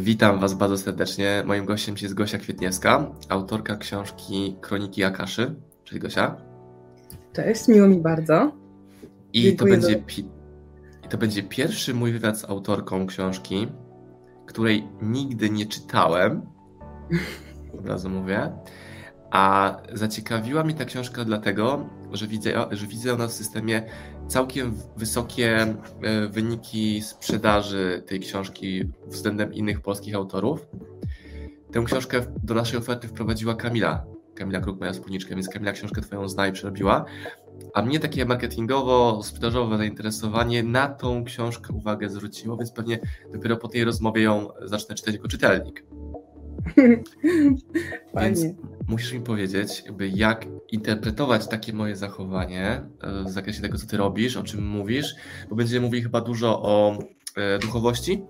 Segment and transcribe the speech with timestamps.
[0.00, 1.42] Witam Was bardzo serdecznie.
[1.46, 5.54] Moim gościem jest Gosia Kwietniewska, autorka książki Kroniki Akaszy.
[5.84, 6.36] Cześć Gosia.
[7.32, 8.52] Cześć, miło mi bardzo.
[9.32, 10.02] I to, będzie,
[11.04, 13.68] I to będzie pierwszy mój wywiad z autorką książki,
[14.46, 16.42] której nigdy nie czytałem.
[17.78, 18.52] Od razu mówię.
[19.30, 23.82] A zaciekawiła mnie ta książka dlatego, że widzę, że widzę ona w systemie
[24.28, 25.60] całkiem wysokie
[26.02, 30.66] e, wyniki sprzedaży tej książki względem innych polskich autorów.
[31.72, 34.04] Tę książkę do naszej oferty wprowadziła Kamila.
[34.34, 37.04] Kamila Kruk, moja wspólniczka, więc Kamila książkę Twoją zna i przerobiła.
[37.74, 42.98] A mnie takie marketingowo-sprzedażowe zainteresowanie na tą książkę uwagę zwróciło, więc pewnie
[43.32, 45.84] dopiero po tej rozmowie ją zacznę czytać jako czytelnik.
[48.20, 48.40] Więc
[48.88, 52.66] musisz mi powiedzieć, jak interpretować takie moje zachowanie
[53.00, 55.14] e, w zakresie tego, co ty robisz, o czym mówisz,
[55.50, 56.98] bo będziemy mówili chyba dużo o
[57.36, 58.22] e, duchowości,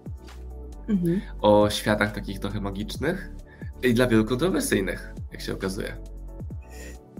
[0.88, 1.20] mhm.
[1.40, 3.30] o światach takich trochę magicznych
[3.82, 5.96] i dla wielu kontrowersyjnych, jak się okazuje.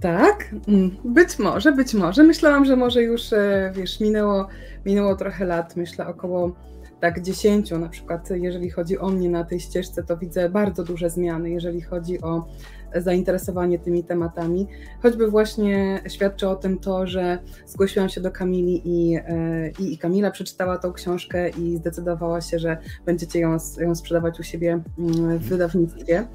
[0.00, 2.22] Tak, mm, być może, być może.
[2.22, 4.48] Myślałam, że może już, e, wiesz, minęło,
[4.86, 6.56] minęło trochę lat, myślę około
[7.05, 11.11] tak dziesięciu, na przykład jeżeli chodzi o mnie na tej ścieżce, to widzę bardzo duże
[11.11, 12.46] zmiany, jeżeli chodzi o
[12.94, 14.66] zainteresowanie tymi tematami.
[15.02, 19.98] Choćby właśnie świadczy o tym to, że zgłosiłam się do Kamili i, e, i, i
[19.98, 25.39] Kamila przeczytała tą książkę i zdecydowała się, że będziecie ją, ją sprzedawać u siebie mm,
[25.39, 26.27] w wydawnictwie.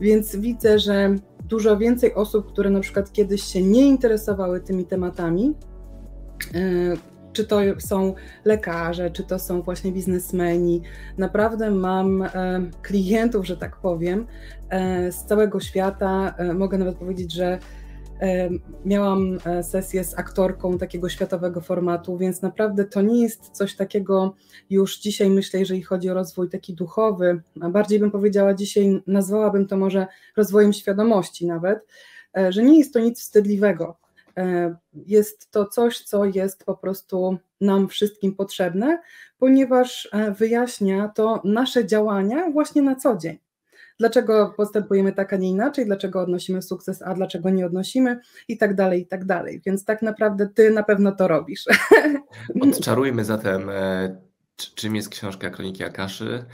[0.00, 5.54] Więc widzę, że dużo więcej osób, które na przykład kiedyś się nie interesowały tymi tematami,
[6.54, 10.82] e, czy to są lekarze, czy to są właśnie biznesmeni.
[11.18, 12.30] Naprawdę mam e,
[12.82, 14.26] klientów, że tak powiem,
[14.68, 16.34] e, z całego świata.
[16.38, 17.58] E, mogę nawet powiedzieć, że
[18.84, 24.34] miałam sesję z aktorką takiego światowego formatu, więc naprawdę to nie jest coś takiego
[24.70, 29.66] już dzisiaj, myślę, jeżeli chodzi o rozwój taki duchowy, a bardziej bym powiedziała dzisiaj, nazwałabym
[29.66, 31.86] to może rozwojem świadomości nawet,
[32.48, 34.01] że nie jest to nic wstydliwego
[35.06, 39.02] jest to coś, co jest po prostu nam wszystkim potrzebne,
[39.38, 43.38] ponieważ e, wyjaśnia to nasze działania właśnie na co dzień.
[43.98, 48.74] Dlaczego postępujemy tak, a nie inaczej, dlaczego odnosimy sukces, a dlaczego nie odnosimy i tak
[48.74, 49.62] dalej, i tak dalej.
[49.66, 51.64] Więc tak naprawdę ty na pewno to robisz.
[52.60, 54.16] Odczarujmy zatem, e,
[54.74, 56.44] czym jest książka Kroniki Akaszy,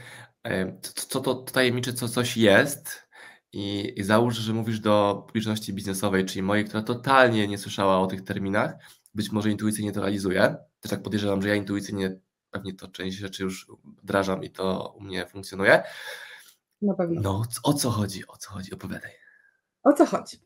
[0.95, 3.08] co to tajemnicze, co coś jest,
[3.53, 8.07] i, I załóż, że mówisz do publiczności biznesowej, czyli mojej, która totalnie nie słyszała o
[8.07, 8.73] tych terminach,
[9.15, 10.55] być może intuicyjnie to realizuje.
[10.79, 12.19] Też tak podejrzewam, że ja intuicyjnie
[12.51, 13.67] pewnie to część rzeczy już
[14.03, 15.83] wdrażam i to u mnie funkcjonuje.
[16.81, 17.21] Na pewno.
[17.21, 18.27] No, o co chodzi?
[18.27, 18.73] O co chodzi?
[18.73, 19.11] Opowiadaj.
[19.83, 20.37] O co chodzi?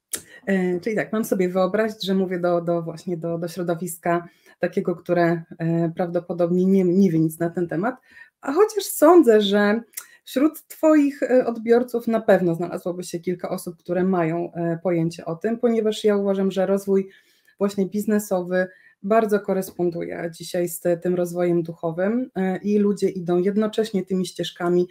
[0.46, 4.28] E, czyli tak, mam sobie wyobrazić, że mówię do, do właśnie do, do środowiska
[4.60, 7.96] takiego, które e, prawdopodobnie nie, nie wie nic na ten temat,
[8.42, 9.82] a chociaż sądzę, że
[10.24, 15.36] Wśród Twoich e, odbiorców na pewno znalazłoby się kilka osób, które mają e, pojęcie o
[15.36, 17.10] tym, ponieważ ja uważam, że rozwój
[17.58, 18.68] właśnie biznesowy
[19.04, 24.88] bardzo koresponduje dzisiaj z tym rozwojem duchowym e, i ludzie idą jednocześnie tymi ścieżkami,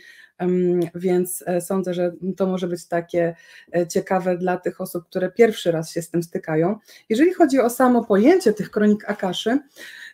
[0.94, 3.34] więc sądzę, że to może być takie
[3.88, 6.78] ciekawe dla tych osób, które pierwszy raz się z tym stykają.
[7.08, 9.58] Jeżeli chodzi o samo pojęcie tych kronik Akaszy,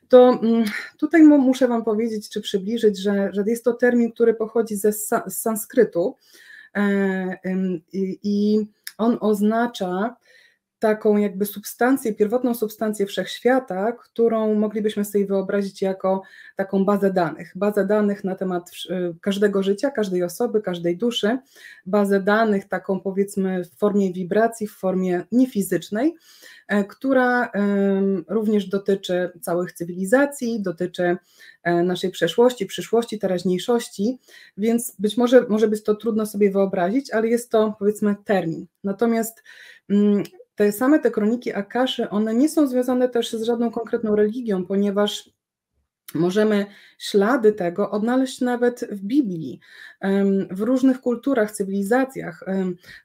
[0.09, 0.65] to mm,
[0.99, 5.15] tutaj muszę Wam powiedzieć, czy przybliżyć, że, że jest to termin, który pochodzi ze, z
[5.29, 6.17] sanskrytu.
[6.75, 7.39] E,
[8.23, 8.67] i
[8.99, 10.17] on oznacza
[10.79, 16.23] taką jakby substancję, pierwotną substancję wszechświata, którą moglibyśmy sobie wyobrazić jako
[16.57, 17.53] taką bazę danych.
[17.57, 21.39] Bazę danych na temat y, każdego życia, każdej osoby, każdej duszy,
[21.87, 26.15] bazę danych taką powiedzmy w formie wibracji, w formie niefizycznej,
[26.69, 27.53] e, która
[28.29, 31.17] również dotyczy całych cywilizacji, dotyczy
[31.63, 34.19] e, naszej przeszłości, przyszłości, teraźniejszości,
[34.57, 38.67] więc być może może być to trudno sobie wyobrazić, ale jest to powiedzmy termin.
[38.85, 39.43] Natomiast
[39.91, 40.23] mm,
[40.59, 45.31] te same te kroniki Akaszy, one nie są związane też z żadną konkretną religią, ponieważ
[46.15, 46.67] Możemy
[46.99, 49.61] ślady tego odnaleźć nawet w Biblii,
[50.51, 52.45] w różnych kulturach, cywilizacjach,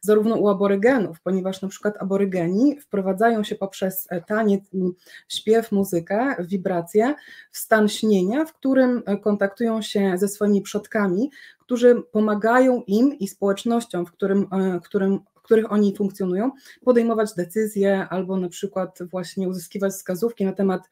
[0.02, 4.64] zarówno u aborygenów, ponieważ na przykład aborygeni wprowadzają się poprzez e, taniec
[5.28, 7.16] śpiew, muzykę, wibracje
[7.52, 13.28] w stan śnienia, w którym e, kontaktują się ze swoimi przodkami, którzy pomagają im i
[13.28, 16.52] społecznościom, w którym, e, w którym w których oni funkcjonują,
[16.86, 20.90] podejmować decyzje albo na przykład właśnie uzyskiwać wskazówki na temat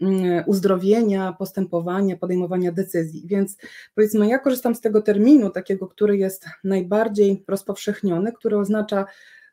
[0.00, 3.22] mm, uzdrowienia, postępowania, podejmowania decyzji.
[3.26, 3.56] Więc
[3.94, 9.04] powiedzmy, ja korzystam z tego terminu, takiego, który jest najbardziej rozpowszechniony, który oznacza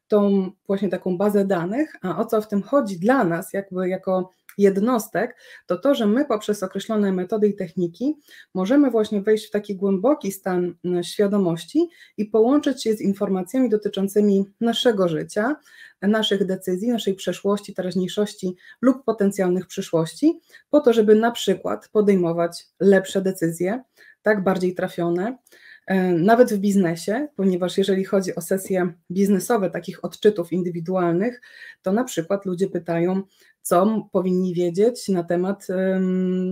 [0.07, 4.29] tą właśnie taką bazę danych, a o co w tym chodzi dla nas, jakby jako
[4.57, 5.35] jednostek,
[5.65, 8.15] to to, że my poprzez określone metody i techniki
[8.53, 15.07] możemy właśnie wejść w taki głęboki stan świadomości i połączyć się z informacjami dotyczącymi naszego
[15.07, 15.55] życia,
[16.01, 23.21] naszych decyzji, naszej przeszłości, teraźniejszości lub potencjalnych przyszłości, po to, żeby na przykład podejmować lepsze
[23.21, 23.83] decyzje,
[24.21, 25.74] tak bardziej trafione, E,
[26.17, 31.41] nawet w biznesie, ponieważ jeżeli chodzi o sesje biznesowe, takich odczytów indywidualnych,
[31.81, 33.21] to na przykład ludzie pytają,
[33.65, 35.67] co powinni wiedzieć na temat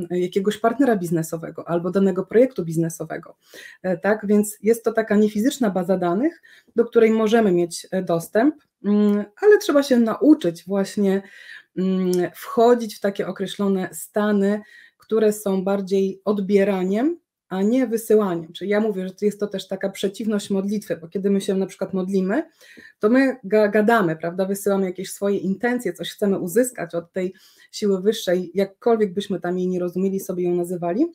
[0.09, 3.35] jakiegoś partnera biznesowego albo danego projektu biznesowego.
[3.83, 6.41] E, tak, więc jest to taka niefizyczna baza danych,
[6.75, 8.55] do której możemy mieć e, dostęp,
[8.85, 11.21] mm, ale trzeba się nauczyć właśnie
[11.77, 14.61] mm, wchodzić w takie określone stany,
[14.97, 17.19] które są bardziej odbieraniem
[17.53, 18.53] a nie wysyłaniem.
[18.53, 21.65] Czyli ja mówię, że jest to też taka przeciwność modlitwy, bo kiedy my się na
[21.65, 22.43] przykład modlimy,
[22.99, 27.33] to my gadamy, prawda, wysyłamy jakieś swoje intencje, coś chcemy uzyskać od tej
[27.71, 31.05] siły wyższej, jakkolwiek byśmy tam jej nie rozumieli, sobie ją nazywali.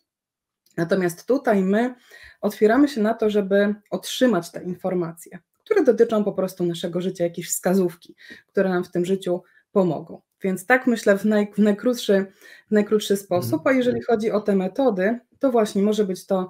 [0.76, 1.94] Natomiast tutaj my
[2.40, 7.48] otwieramy się na to, żeby otrzymać te informacje, które dotyczą po prostu naszego życia, jakieś
[7.48, 8.14] wskazówki,
[8.46, 9.42] które nam w tym życiu
[9.72, 10.20] pomogą.
[10.42, 12.26] Więc tak myślę w, naj, w, najkrótszy,
[12.68, 16.48] w najkrótszy sposób, a jeżeli chodzi o te metody, to właśnie może być to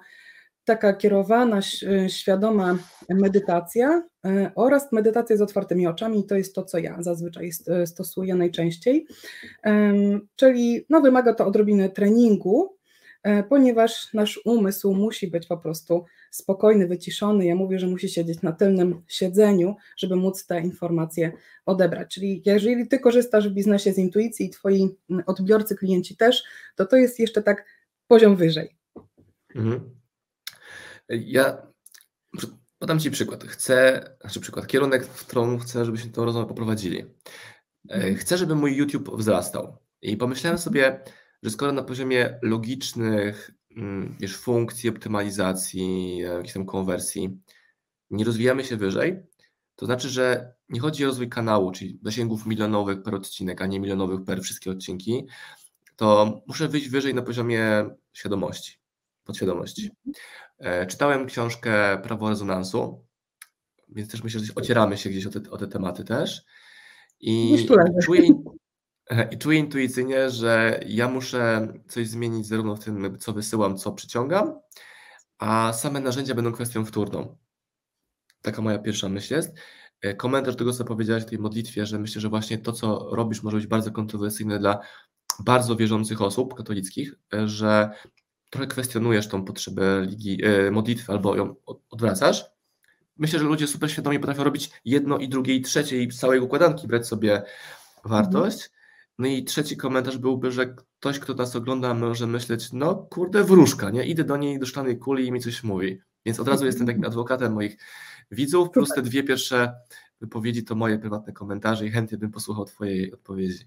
[0.64, 1.60] taka kierowana,
[2.08, 6.26] świadoma medytacja e, oraz medytacja z otwartymi oczami.
[6.26, 7.50] To jest to, co ja zazwyczaj
[7.86, 9.06] stosuję najczęściej.
[10.36, 12.77] Czyli no, wymaga to odrobiny treningu,
[13.48, 17.46] ponieważ nasz umysł musi być po prostu spokojny, wyciszony.
[17.46, 21.32] Ja mówię, że musi siedzieć na tylnym siedzeniu, żeby móc te informacje
[21.66, 22.14] odebrać.
[22.14, 26.44] Czyli jeżeli ty korzystasz w biznesie z intuicji i twoi odbiorcy, klienci też,
[26.76, 27.64] to to jest jeszcze tak
[28.06, 28.76] poziom wyżej.
[29.54, 29.90] Mhm.
[31.08, 31.66] Ja
[32.78, 33.44] podam Ci przykład.
[33.44, 37.04] Chcę, znaczy przykład, kierunek, w którym chcę, żebyśmy tę rozmowę poprowadzili.
[37.90, 38.14] E.
[38.14, 39.76] Chcę, żeby mój YouTube wzrastał.
[40.02, 41.00] I pomyślałem sobie,
[41.42, 47.40] że skoro na poziomie logicznych mm, wiesz, funkcji, optymalizacji, jakiejś tam konwersji
[48.10, 49.22] nie rozwijamy się wyżej,
[49.76, 53.80] to znaczy, że nie chodzi o rozwój kanału, czyli zasięgów milionowych per odcinek, a nie
[53.80, 55.26] milionowych per wszystkie odcinki,
[55.96, 58.78] to muszę wyjść wyżej na poziomie świadomości,
[59.24, 59.90] podświadomości.
[60.58, 63.04] E, czytałem książkę Prawo rezonansu,
[63.88, 66.44] więc też myślę, że ocieramy się gdzieś o te, o te tematy też.
[67.20, 67.66] I
[68.02, 68.22] czuję,
[69.30, 74.60] I czuję intuicyjnie, że ja muszę coś zmienić zarówno w tym, co wysyłam, co przyciągam,
[75.38, 77.36] a same narzędzia będą kwestią wtórną.
[78.42, 79.54] Taka moja pierwsza myśl jest.
[80.02, 83.42] E, komentarz tego, co powiedziałeś w tej modlitwie, że myślę, że właśnie to, co robisz,
[83.42, 84.80] może być bardzo kontrowersyjne dla
[85.40, 87.90] bardzo wierzących osób katolickich, e, że
[88.50, 91.54] trochę kwestionujesz tą potrzebę ligi, e, modlitwy albo ją
[91.90, 92.44] odwracasz.
[93.16, 96.88] Myślę, że ludzie super świadomie potrafią robić jedno i drugie i trzecie i całej układanki
[96.88, 97.42] brać sobie
[98.04, 98.70] wartość.
[99.18, 103.90] No i trzeci komentarz byłby, że ktoś, kto nas ogląda, może myśleć, no kurde, wróżka,
[103.90, 104.06] nie?
[104.06, 106.00] Idę do niej do szklanej kuli i mi coś mówi.
[106.26, 107.76] Więc od razu jestem takim adwokatem moich
[108.30, 109.74] widzów, plus te dwie pierwsze
[110.20, 113.64] wypowiedzi to moje prywatne komentarze i chętnie bym posłuchał Twojej odpowiedzi.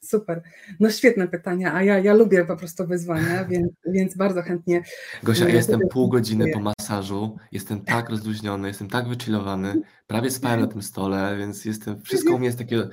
[0.00, 0.42] Super.
[0.80, 4.82] No świetne pytania, a ja, ja lubię po prostu wyzwania, więc, więc bardzo chętnie.
[5.22, 10.60] Gosia, ja jestem pół godziny po masażu, jestem tak rozluźniony, jestem tak wychillowany, prawie spałem
[10.60, 12.88] na tym stole, więc jestem, wszystko u mnie jest takie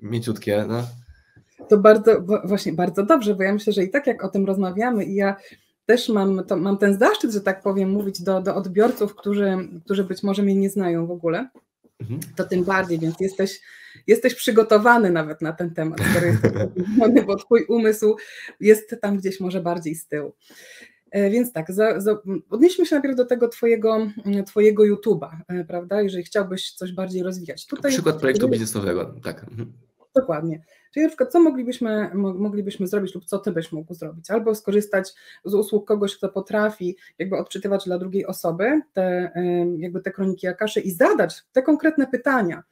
[0.00, 0.64] mięciutkie.
[0.68, 0.86] No.
[1.68, 5.04] To bardzo, właśnie bardzo dobrze, bo ja myślę, że i tak jak o tym rozmawiamy
[5.04, 5.36] i ja
[5.86, 10.04] też mam, to, mam ten zaszczyt, że tak powiem, mówić do, do odbiorców, którzy, którzy
[10.04, 11.48] być może mnie nie znają w ogóle,
[12.00, 12.20] mhm.
[12.36, 13.60] to tym bardziej, więc jesteś
[14.06, 16.52] jesteś przygotowany nawet na ten temat, skoro jesteś
[17.26, 18.16] bo twój umysł
[18.60, 20.32] jest tam gdzieś może bardziej z tyłu.
[21.10, 22.18] E, więc tak, za, za,
[22.50, 24.06] odnieśmy się najpierw do tego twojego,
[24.46, 27.66] twojego YouTube'a, e, prawda, jeżeli chciałbyś coś bardziej rozwijać.
[27.66, 29.42] Tutaj, Przykład projektu biznesowego, tak.
[29.42, 29.72] Mhm.
[30.16, 30.62] Dokładnie.
[30.94, 34.30] Czyli na przykład co moglibyśmy, moglibyśmy zrobić lub co ty byś mógł zrobić?
[34.30, 39.32] Albo skorzystać z usług kogoś, kto potrafi jakby odczytywać dla drugiej osoby te,
[39.78, 42.62] jakby te kroniki Akaszy i zadać te konkretne pytania,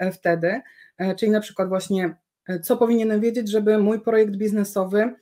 [0.00, 0.60] E, wtedy,
[0.98, 2.16] e, czyli na przykład właśnie
[2.48, 5.14] e, co powinienem wiedzieć, żeby mój projekt biznesowy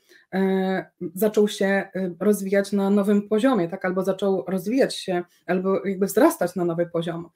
[1.14, 1.88] zaczął się
[2.20, 3.84] rozwijać na nowym poziomie, tak?
[3.84, 7.28] Albo zaczął rozwijać się, albo jakby wzrastać na nowy poziom.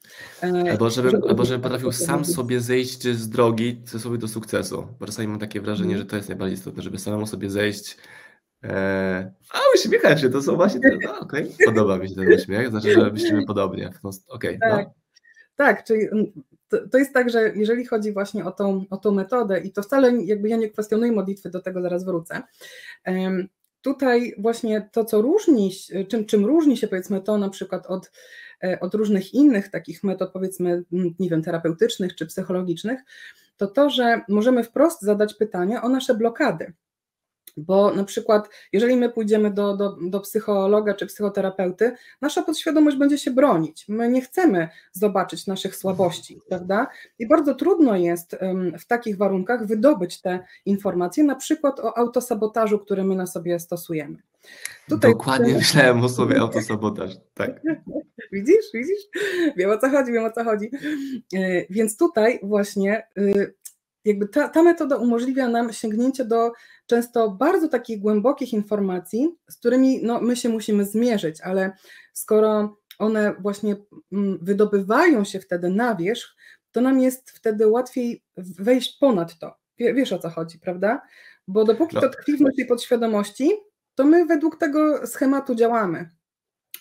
[0.71, 4.87] Albo żeby, żeby, albo żeby potrafił sam sobie zejść z drogi sobie do sukcesu.
[5.01, 5.99] Bo czasami mam takie wrażenie, mm.
[5.99, 7.97] że to jest najbardziej istotne, żeby samemu sobie zejść.
[9.53, 11.67] a uśmiechać się, to są właśnie te, no, okej, okay.
[11.67, 13.91] podoba mi się ten uśmiech, znaczy, że myślimy podobnie.
[14.05, 14.87] No, okay, tak.
[14.87, 14.95] No.
[15.57, 16.33] Tak, czyli mm,
[16.91, 20.13] to, jest tak, że jeżeli chodzi właśnie o tą, o tą metodę, i to wcale
[20.25, 22.43] jakby ja nie kwestionuję modlitwy, do tego zaraz wrócę.
[23.83, 25.71] Tutaj właśnie to, co różni,
[26.09, 28.11] czym, czym różni się powiedzmy to na przykład od,
[28.65, 30.85] e, od różnych innych takich metod, powiedzmy,
[31.19, 33.01] nie wiem, terapeutycznych czy psychologicznych,
[33.57, 36.73] to to, że możemy wprost zadać pytanie o nasze blokady.
[37.57, 43.19] Bo na przykład, jeżeli my pójdziemy do, do, do psychologa czy psychoterapeuty, nasza podświadomość będzie
[43.19, 43.85] się bronić.
[43.89, 46.87] My nie chcemy zobaczyć naszych słabości, prawda?
[47.19, 48.37] I bardzo trudno jest
[48.79, 54.19] w takich warunkach wydobyć te informacje, na przykład o autosabotażu, który my na sobie stosujemy.
[54.89, 57.11] Tutaj Dokładnie myślałem o słowie autosabotaż.
[57.35, 57.61] Tak.
[58.33, 59.01] widzisz, widzisz?
[59.57, 60.71] Wiem o co chodzi, wiem o co chodzi.
[61.35, 63.55] E, więc tutaj właśnie y,
[64.05, 66.53] jakby ta, ta metoda umożliwia nam sięgnięcie do
[66.87, 71.73] często bardzo takich głębokich informacji, z którymi no, my się musimy zmierzyć, ale
[72.13, 73.77] skoro one właśnie
[74.13, 76.37] mm, wydobywają się wtedy na wierzch,
[76.73, 79.55] to nam jest wtedy łatwiej wejść ponad to.
[79.79, 81.03] Wiesz o co chodzi, prawda?
[81.49, 82.01] Bo dopóki no.
[82.01, 83.51] to tkwi w naszej podświadomości,
[83.95, 86.11] to my według tego schematu działamy.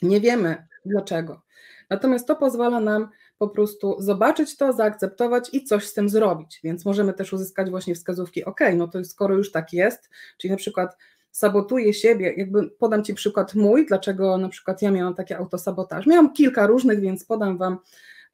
[0.01, 1.41] Nie wiemy dlaczego.
[1.89, 3.09] Natomiast to pozwala nam
[3.41, 6.59] po prostu zobaczyć to, zaakceptować i coś z tym zrobić.
[6.63, 10.57] Więc możemy też uzyskać właśnie wskazówki, ok, no to skoro już tak jest, czyli na
[10.57, 10.97] przykład
[11.31, 16.05] sabotuję siebie, jakby podam Ci przykład mój, dlaczego na przykład ja miałam takie autosabotaż.
[16.05, 17.77] Miałam kilka różnych, więc podam Wam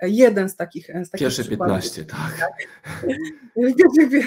[0.02, 1.76] jeden z takich, z takich Pierwsze przykładów.
[1.76, 2.52] 15, tak.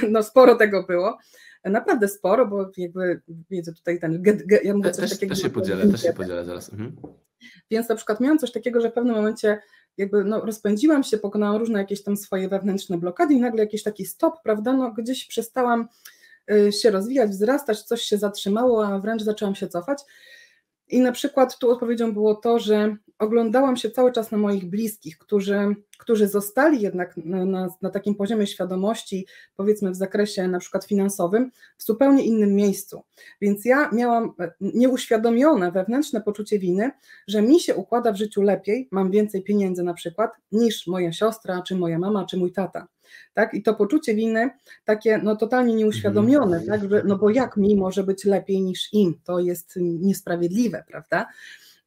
[0.11, 1.19] No sporo tego było.
[1.65, 3.21] Naprawdę sporo, bo jakby
[3.51, 4.23] wiedzę tutaj ten,
[4.65, 5.35] ja mówię coś też, takiego.
[5.35, 6.73] Też się podzielę, też się podzielę zaraz.
[6.73, 6.97] Mhm.
[7.71, 9.61] Więc na przykład miałam coś takiego, że w pewnym momencie
[9.97, 14.07] jakby no, rozpędziłam się, pokonałam różne jakieś tam swoje wewnętrzne blokady i nagle jakiś taki
[14.07, 15.89] stop, prawda, no gdzieś przestałam
[16.53, 20.03] y, się rozwijać, wzrastać, coś się zatrzymało, a wręcz zaczęłam się cofać.
[20.89, 25.19] I na przykład tu odpowiedzią było to, że oglądałam się cały czas na moich bliskich,
[25.19, 29.27] którzy, którzy zostali jednak na, na, na, takim poziomie świadomości,
[29.57, 33.03] powiedzmy w zakresie na przykład finansowym, w zupełnie innym miejscu.
[33.41, 36.91] Więc ja miałam e, nieuświadomione wewnętrzne poczucie winy,
[37.27, 41.63] że mi się układa w życiu lepiej, mam więcej pieniędzy na przykład, niż moja siostra,
[41.63, 42.87] czy moja mama, czy mój tata
[43.35, 43.55] tak?
[43.55, 44.51] I to poczucie winy
[44.85, 46.69] takie no totalnie nieuświadomione, mm.
[46.69, 46.91] tak?
[46.91, 49.21] Że, no bo jak mi może być lepiej niż im?
[49.25, 51.27] To jest niesprawiedliwe, prawda?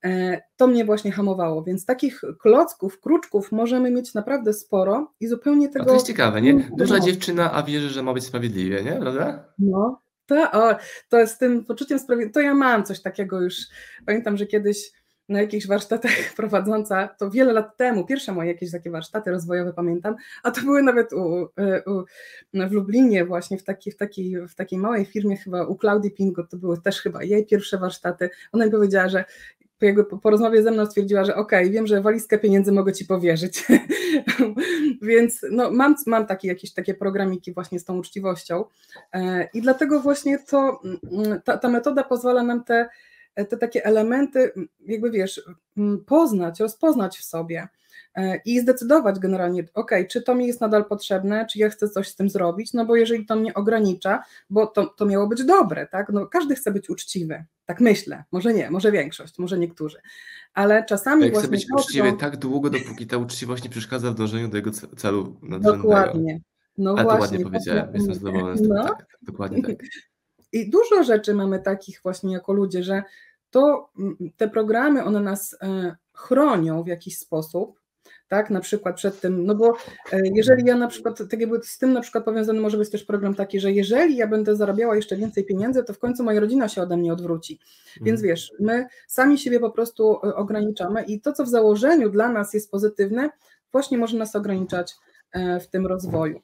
[0.05, 5.69] E, to mnie właśnie hamowało, więc takich klocków, kruczków możemy mieć naprawdę sporo i zupełnie
[5.69, 5.85] tego...
[5.85, 6.69] A to jest ciekawe, nie?
[6.77, 8.91] Duża dziewczyna, a wierzy, że ma być sprawiedliwie, nie?
[8.91, 9.53] Prawda?
[9.59, 10.75] No, to, o,
[11.09, 13.55] to z tym poczuciem sprawiedliwości, to ja mam coś takiego już,
[14.05, 14.91] pamiętam, że kiedyś
[15.29, 20.15] na jakichś warsztatach prowadząca, to wiele lat temu, pierwsze moje jakieś takie warsztaty rozwojowe pamiętam,
[20.43, 22.03] a to były nawet u, e, u,
[22.53, 26.43] w Lublinie właśnie w takiej, w, takiej, w takiej małej firmie chyba u Claudii Pingo,
[26.43, 29.25] to były też chyba jej pierwsze warsztaty, ona mi powiedziała, że
[29.85, 32.93] jakby po, po rozmowie ze mną stwierdziła, że okej, okay, wiem, że walizkę pieniędzy mogę
[32.93, 33.63] Ci powierzyć,
[35.01, 38.63] więc no, mam, mam takie, jakieś takie programiki właśnie z tą uczciwością.
[39.13, 42.89] E, i dlatego właśnie to, mm, ta, ta metoda pozwala nam te
[43.35, 44.51] te takie elementy,
[44.85, 45.41] jakby wiesz,
[46.05, 47.67] poznać, rozpoznać w sobie
[48.15, 52.07] e, i zdecydować generalnie, ok, czy to mi jest nadal potrzebne, czy ja chcę coś
[52.07, 55.87] z tym zrobić, no bo jeżeli to mnie ogranicza, bo to, to miało być dobre,
[55.87, 59.97] tak, no każdy chce być uczciwy, tak myślę, może nie, może większość, może niektórzy,
[60.53, 61.49] ale czasami ja właśnie...
[61.49, 62.17] Być to, uczciwy to...
[62.17, 65.77] tak długo, dopóki ta uczciwość nie przeszkadza w dążeniu do jego celu nadrzędnego.
[65.77, 66.41] Dokładnie.
[66.77, 68.83] No Ale właśnie, to ładnie powiedziałem, jestem zadowolony z tego, no.
[68.83, 69.75] tak, tak, dokładnie tak.
[70.51, 73.03] I dużo rzeczy mamy takich właśnie jako ludzie, że
[73.49, 77.79] to mm, te programy, one nas e, chronią w jakiś sposób,
[78.27, 79.73] tak, na przykład przed tym, no bo
[80.11, 83.03] e, jeżeli ja na przykład, tak jakby z tym na przykład powiązany może być też
[83.03, 86.69] program taki, że jeżeli ja będę zarabiała jeszcze więcej pieniędzy, to w końcu moja rodzina
[86.69, 87.59] się ode mnie odwróci.
[88.01, 88.27] Więc mhm.
[88.27, 92.53] wiesz, my sami siebie po prostu e, ograniczamy i to, co w założeniu dla nas
[92.53, 93.29] jest pozytywne,
[93.71, 94.95] właśnie może nas ograniczać
[95.61, 96.41] w tym rozwoju.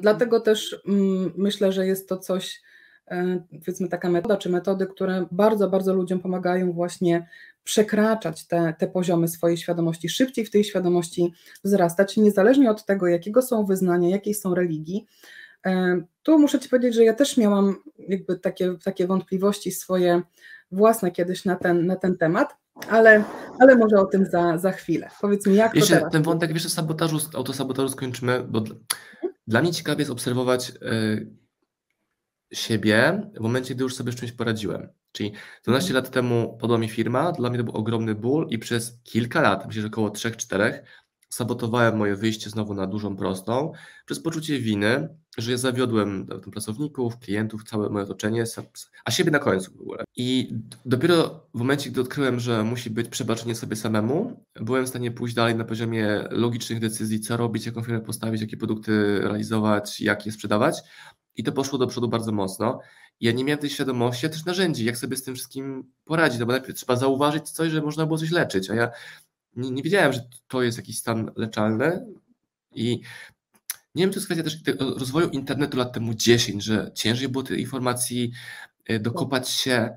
[0.00, 2.62] Dlatego też mm, myślę, że jest to coś,
[3.10, 7.28] E, powiedzmy taka metoda, czy metody, które bardzo, bardzo ludziom pomagają właśnie
[7.64, 11.32] przekraczać te, te poziomy swojej świadomości, szybciej w tej świadomości
[11.64, 15.06] wzrastać, niezależnie od tego, jakiego są wyznania, jakiej są religii.
[15.66, 17.76] E, tu muszę Ci powiedzieć, że ja też miałam
[18.08, 20.22] jakby takie, takie wątpliwości swoje
[20.72, 22.56] własne kiedyś na ten, na ten temat,
[22.88, 23.24] ale,
[23.60, 25.10] ale może o tym za, za chwilę.
[25.20, 26.12] Powiedz mi, jak Jeszcze to teraz?
[26.12, 28.76] ten wątek, wiesz, o sabotażu, autosabotażu skończymy, bo dla,
[29.46, 31.30] dla mnie ciekawie jest obserwować yy,
[32.52, 34.88] siebie w momencie, gdy już sobie z czymś poradziłem.
[35.12, 35.32] Czyli
[35.64, 36.04] 12 mhm.
[36.04, 39.66] lat temu podła mi firma, dla mnie to był ogromny ból i przez kilka lat,
[39.66, 40.72] myślę, że około 3-4,
[41.28, 43.72] sabotowałem moje wyjście znowu na dużą prostą
[44.06, 48.44] przez poczucie winy, że ja zawiodłem pracowników, klientów, całe moje otoczenie,
[49.04, 50.04] a siebie na końcu w ogóle.
[50.16, 55.10] I dopiero w momencie, gdy odkryłem, że musi być przebaczenie sobie samemu, byłem w stanie
[55.10, 60.26] pójść dalej na poziomie logicznych decyzji, co robić, jaką firmę postawić, jakie produkty realizować, jak
[60.26, 60.82] je sprzedawać
[61.38, 62.80] i to poszło do przodu bardzo mocno.
[63.20, 66.46] Ja nie miałem tej świadomości, a też narzędzi, jak sobie z tym wszystkim poradzić, no
[66.46, 68.90] bo najpierw trzeba zauważyć coś, że można było coś leczyć, a ja
[69.56, 72.06] nie, nie wiedziałem, że to jest jakiś stan leczalny
[72.74, 73.00] i
[73.94, 77.60] nie wiem, to jest kwestia też rozwoju internetu lat temu 10, że ciężej było tej
[77.60, 78.32] informacji
[78.84, 79.96] e, dokopać się.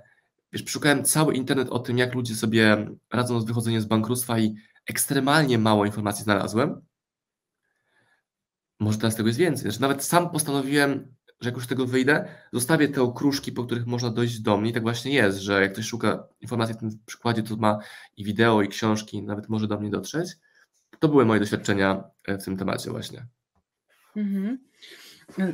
[0.54, 4.56] Wiesz, szukałem cały internet o tym, jak ludzie sobie radzą z wychodzeniem z bankructwa i
[4.86, 6.82] ekstremalnie mało informacji znalazłem.
[8.80, 9.64] Może teraz tego jest więcej.
[9.64, 13.88] Znaczy, nawet sam postanowiłem, że jak już z tego wyjdę, zostawię te okruszki, po których
[13.88, 14.70] można dojść do mnie.
[14.70, 17.80] I tak właśnie jest, że jak ktoś szuka informacji w tym przykładzie, to ma
[18.18, 20.38] i wideo, i książki, nawet może do mnie dotrzeć.
[21.00, 23.26] To były moje doświadczenia e, w tym temacie właśnie.
[24.16, 24.58] Mhm.
[25.40, 25.54] E,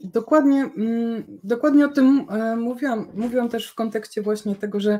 [0.00, 3.08] dokładnie, mm, dokładnie o tym e, mówiłam.
[3.14, 4.98] Mówiłam też w kontekście właśnie tego, że,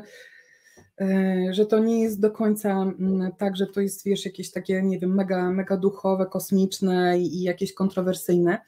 [1.51, 4.99] że to nie jest do końca mm, tak, że to jest wiesz, jakieś takie, nie
[4.99, 8.59] wiem, mega, mega duchowe, kosmiczne i, i jakieś kontrowersyjne.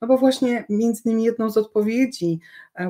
[0.00, 2.40] No bo właśnie między innymi jedną z odpowiedzi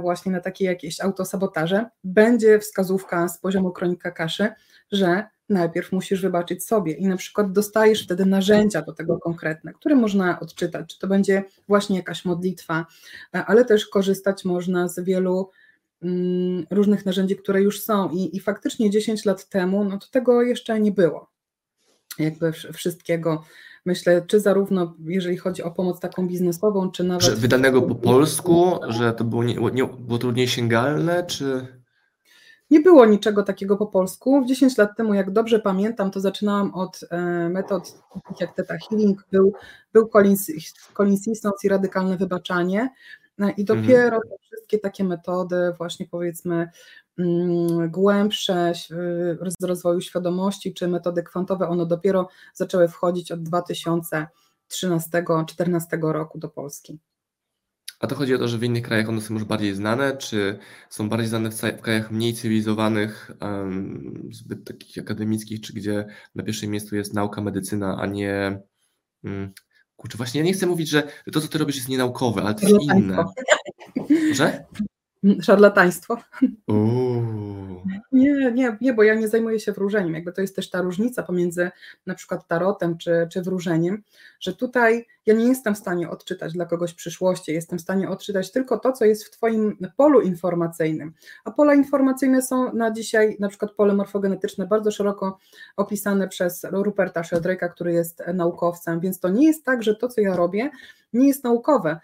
[0.01, 4.49] właśnie na takie jakieś autosabotaże będzie wskazówka z poziomu kronika kaszy,
[4.93, 9.95] że najpierw musisz wybaczyć sobie i na przykład dostajesz wtedy narzędzia do tego konkretne, które
[9.95, 12.87] można odczytać, czy to będzie właśnie jakaś modlitwa,
[13.33, 15.51] ale też korzystać można z wielu
[16.03, 20.43] mm, różnych narzędzi, które już są i, i faktycznie 10 lat temu, no to tego
[20.43, 21.31] jeszcze nie było,
[22.19, 23.45] jakby wszystkiego,
[23.87, 27.23] myślę, czy zarówno jeżeli chodzi o pomoc taką biznesową, czy nawet...
[27.23, 31.67] Że wydanego po polsku, że to było, nie, nie, było trudniej sięgalne, czy...
[32.71, 34.45] Nie było niczego takiego po polsku.
[34.47, 39.27] 10 lat temu, jak dobrze pamiętam, to zaczynałam od e, metod takich jak Theta Healing,
[39.33, 39.53] był,
[39.93, 40.51] był Collins,
[40.95, 41.29] Collins
[41.65, 42.91] i radykalne wybaczanie.
[43.41, 43.65] E, I mhm.
[43.65, 44.35] dopiero mhm.
[44.41, 46.71] wszystkie takie metody, właśnie powiedzmy
[47.89, 48.73] głębsze
[49.61, 53.41] z rozwoju świadomości, czy metody kwantowe, one dopiero zaczęły wchodzić od
[54.71, 57.01] 2013-2014 roku do Polski.
[58.01, 60.59] A to chodzi o to, że w innych krajach one są już bardziej znane, czy
[60.91, 66.71] są bardziej znane w, krajach mniej cywilizowanych, um, zbyt takich akademickich, czy gdzie na pierwszym
[66.71, 68.61] miejscu jest nauka, medycyna, a nie.
[69.25, 69.53] Um,
[69.97, 72.69] kurczę, właśnie ja nie chcę mówić, że to, co ty robisz, jest nienaukowe, ale to
[72.69, 73.25] jest inne.
[74.33, 74.65] Że?
[75.43, 76.17] Szarlataństwo.
[78.13, 80.15] Nie, nie, nie, bo ja nie zajmuję się wróżeniem.
[80.15, 81.71] Jakby to jest też ta różnica pomiędzy
[82.07, 84.03] na przykład tarotem czy, czy wróżeniem,
[84.41, 88.53] że tutaj ja nie jestem w stanie odczytać dla kogoś przyszłości, jestem w stanie odczytać
[88.53, 91.13] tylko to, co jest w Twoim polu informacyjnym.
[91.45, 95.39] A pola informacyjne są na dzisiaj, na przykład pole morfogenetyczne, bardzo szeroko
[95.77, 100.21] opisane przez Ruperta Sheldrake'a, który jest naukowcem, więc to nie jest tak, że to, co
[100.21, 100.71] ja robię,
[101.13, 102.01] nie jest naukowe.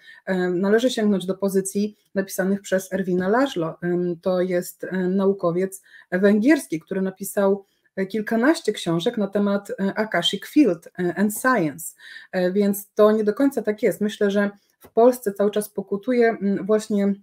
[0.51, 3.79] Należy sięgnąć do pozycji napisanych przez Erwina Laszlo.
[4.23, 7.65] To jest naukowiec węgierski, który napisał
[8.05, 11.95] kilkanaście książek na temat e, Akashic Field e, and Science,
[12.33, 14.01] e, więc to nie do końca tak jest.
[14.01, 17.15] Myślę, że w Polsce cały czas pokutuje właśnie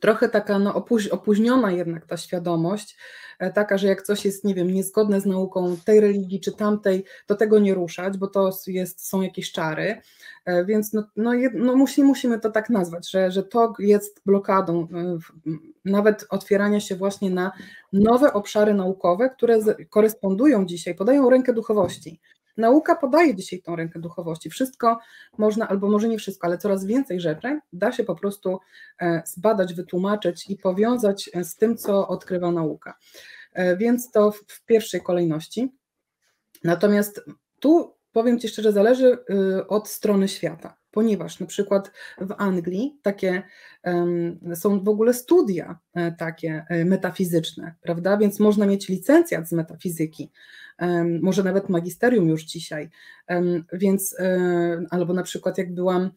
[0.00, 2.96] trochę taka no, opóźniona jednak ta świadomość,
[3.54, 7.34] taka, że jak coś jest, nie wiem, niezgodne z nauką tej religii czy tamtej, to
[7.34, 10.00] tego nie ruszać, bo to jest, są jakieś czary,
[10.66, 14.88] więc no, no, no musi, musimy to tak nazwać, że, że to jest blokadą
[15.84, 17.52] nawet otwierania się właśnie na
[17.92, 19.58] nowe obszary naukowe, które
[19.90, 22.20] korespondują dzisiaj, podają rękę duchowości.
[22.56, 24.50] Nauka podaje dzisiaj tą rękę duchowości.
[24.50, 24.98] Wszystko
[25.38, 28.58] można, albo może nie wszystko, ale coraz więcej rzeczy da się po prostu
[29.00, 32.98] e, zbadać, wytłumaczyć i powiązać e, z tym, co odkrywa nauka.
[33.52, 35.72] E, więc to w pierwszej kolejności.
[36.64, 37.24] Natomiast
[37.60, 39.18] tu powiem Ci szczerze, zależy
[39.58, 41.90] y, od strony świata ponieważ na przykład
[42.20, 43.42] w Anglii takie
[44.54, 45.78] są w ogóle studia
[46.18, 48.16] takie metafizyczne, prawda?
[48.16, 50.30] Więc można mieć licencjat z metafizyki,
[51.22, 52.90] może nawet magisterium już dzisiaj,
[53.72, 56.10] więc e, albo na przykład jak byłam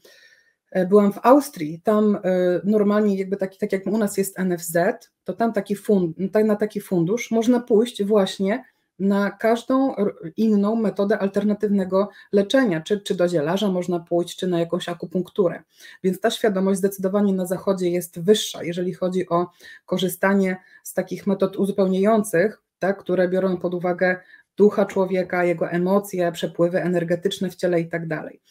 [0.90, 2.18] Byłam w Austrii, tam
[2.64, 4.78] normalnie jakby taki, tak jak u nas jest NFZ,
[5.24, 8.64] to tam taki fund, na taki fundusz można pójść właśnie
[9.00, 9.96] na każdą
[10.38, 15.64] inną metodę alternatywnego leczenia, czy, czy do zielarza można pójść, czy na jakąś akupunkturę.
[16.04, 19.48] Więc ta świadomość zdecydowanie na Zachodzie jest wyższa, jeżeli chodzi o
[19.86, 24.18] korzystanie z takich metod uzupełniających, tak, które biorą pod uwagę
[24.60, 28.42] ducha człowieka, jego emocje, przepływy energetyczne w ciele i tak dalej.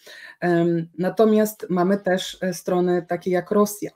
[0.98, 3.90] Natomiast mamy też e, strony takie jak Rosja.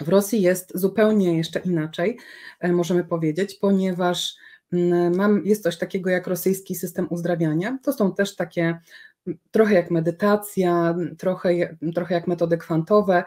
[0.00, 2.18] W Rosji jest zupełnie jeszcze inaczej,
[2.60, 4.36] e, możemy powiedzieć, ponieważ
[4.72, 7.78] Mm, mam, jest coś takiego jak rosyjski system uzdrawiania.
[7.82, 8.78] To są też takie
[9.50, 13.24] trochę jak medytacja, trochę, trochę jak metody kwantowe,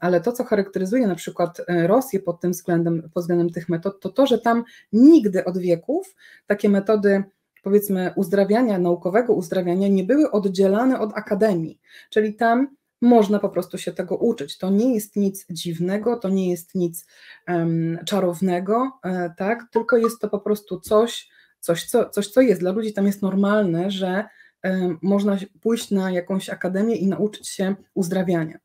[0.00, 4.00] ale to, co charakteryzuje na przykład e, Rosję pod tym względem, pod względem tych metod,
[4.00, 6.14] to to, że tam nigdy od wieków
[6.46, 7.24] takie metody
[7.62, 13.92] powiedzmy uzdrawiania, naukowego uzdrawiania nie były oddzielane od akademii, czyli tam można po prostu się
[13.92, 14.58] tego uczyć.
[14.58, 17.06] To nie jest nic dziwnego, to nie jest nic
[17.48, 19.64] um, czarownego, e, tak?
[19.70, 21.28] tylko jest to po prostu coś,
[21.60, 22.60] coś co, coś, co jest.
[22.60, 24.24] Dla ludzi tam jest normalne, że
[25.02, 28.58] można pójść na jakąś akademię i nauczyć się uzdrawiania.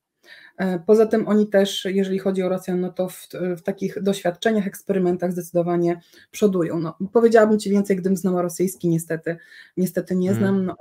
[0.57, 4.67] E, poza tym oni też, jeżeli chodzi o Rosjan, no to w, w takich doświadczeniach,
[4.67, 6.79] eksperymentach zdecydowanie przodują.
[6.79, 9.38] No, powiedziałabym Ci więcej, gdybym znała rosyjski, niestety,
[9.77, 10.65] niestety nie znam, hmm.
[10.65, 10.75] no,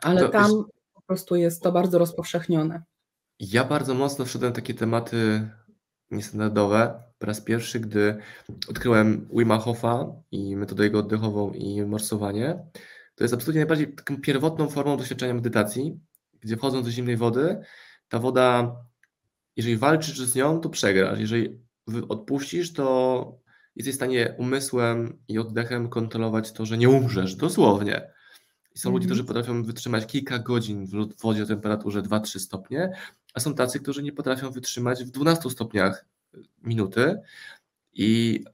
[0.00, 0.50] ale, ale tam
[0.94, 2.82] po prostu jest to bardzo rozpowszechnione.
[3.40, 5.48] Ja bardzo mocno wszedłem w takie tematy
[6.10, 8.16] niestandardowe po raz pierwszy, gdy
[8.68, 12.58] odkryłem Wima Hofa i metodę jego oddechową i morsowanie.
[13.16, 16.00] To jest absolutnie najbardziej taką pierwotną formą doświadczenia medytacji,
[16.40, 17.60] gdzie wchodząc do zimnej wody,
[18.08, 18.76] ta woda,
[19.56, 21.20] jeżeli walczysz z nią, to przegrasz.
[21.20, 21.58] Jeżeli
[22.08, 23.38] odpuścisz, to
[23.76, 28.10] jesteś w stanie umysłem i oddechem kontrolować to, że nie umrzesz, dosłownie.
[28.74, 28.94] I są mm.
[28.96, 29.26] ludzie, którzy mhm.
[29.26, 32.92] potrafią wytrzymać kilka godzin w wodzie o temperaturze 2-3 stopnie,
[33.34, 36.04] a są tacy, którzy nie potrafią wytrzymać w 12 stopniach
[36.62, 37.20] minuty.
[37.92, 38.44] I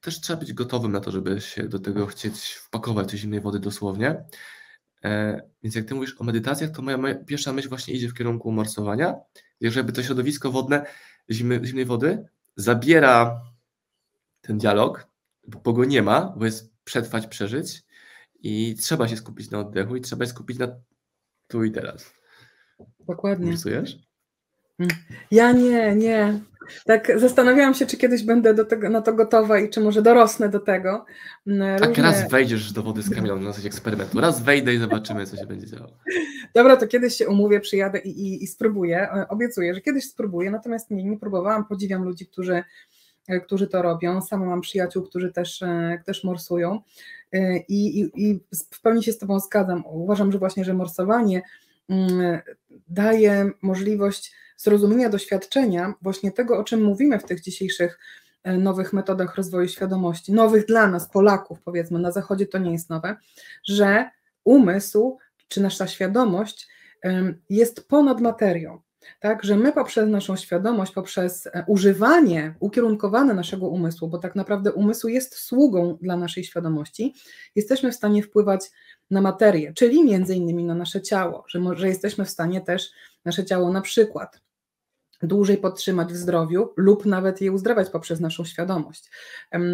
[0.00, 3.58] też trzeba być gotowym na to, żeby się do tego chcieć wpakować do zimnej wody
[3.58, 4.24] dosłownie.
[5.04, 8.14] E, więc jak ty mówisz o medytacjach, to moja, moja pierwsza myśl właśnie idzie w
[8.14, 9.14] kierunku morsowania,
[9.60, 10.86] żeby to środowisko wodne
[11.30, 13.42] zimnej, zimnej wody zabiera
[14.40, 15.06] ten dialog,
[15.64, 17.82] bo go nie ma, bo jest przetrwać, przeżyć
[18.42, 20.68] i trzeba się skupić na oddechu i trzeba się skupić na
[21.48, 22.14] tu i teraz.
[23.00, 23.50] Dokładnie.
[23.50, 24.09] Morsujesz?
[24.80, 24.90] Mm.
[25.30, 26.40] Ja nie, nie.
[26.84, 30.48] Tak zastanawiałam się, czy kiedyś będę do tego, na to gotowa i czy może dorosnę
[30.48, 31.04] do tego.
[31.46, 31.94] Mm, Różne...
[31.94, 34.20] Tak, raz wejdziesz do wody z Kamilą na zasadzie eksperymentu.
[34.20, 35.88] Raz wejdę i zobaczymy, co się będzie działo.
[36.54, 38.98] Dobra, to kiedyś się umówię, przyjadę i, i, i spróbuję.
[38.98, 41.64] E, obiecuję, że kiedyś spróbuję, natomiast nie, nie próbowałam.
[41.64, 42.62] Podziwiam ludzi, którzy,
[43.28, 44.22] e, którzy to robią.
[44.22, 46.80] Sama mam przyjaciół, którzy też, e, też morsują.
[47.68, 48.40] I, i, I
[48.74, 49.84] w pełni się z Tobą zgadzam.
[49.86, 51.42] Uważam, że właśnie, że morsowanie
[51.88, 52.38] mm,
[52.88, 57.98] daje możliwość zrozumienia doświadczenia, właśnie tego, o czym mówimy w tych dzisiejszych
[58.42, 62.90] e, nowych metodach rozwoju świadomości, nowych dla nas, Polaków, powiedzmy, na Zachodzie to nie jest
[62.90, 63.16] nowe,
[63.64, 64.10] że
[64.44, 65.18] umysł
[65.48, 66.68] czy nasza świadomość
[67.50, 68.80] jest ponad materią.
[69.20, 74.72] Tak, że my poprzez naszą świadomość, poprzez e, używanie ukierunkowane naszego umysłu, bo tak naprawdę
[74.72, 77.14] umysł jest sługą dla naszej świadomości,
[77.56, 78.70] jesteśmy w stanie wpływać
[79.10, 82.90] na materię, czyli między innymi na nasze ciało, że, że jesteśmy w stanie też
[83.24, 84.40] nasze ciało na przykład
[85.22, 89.10] dłużej podtrzymać w zdrowiu lub nawet je uzdrawiać poprzez naszą świadomość.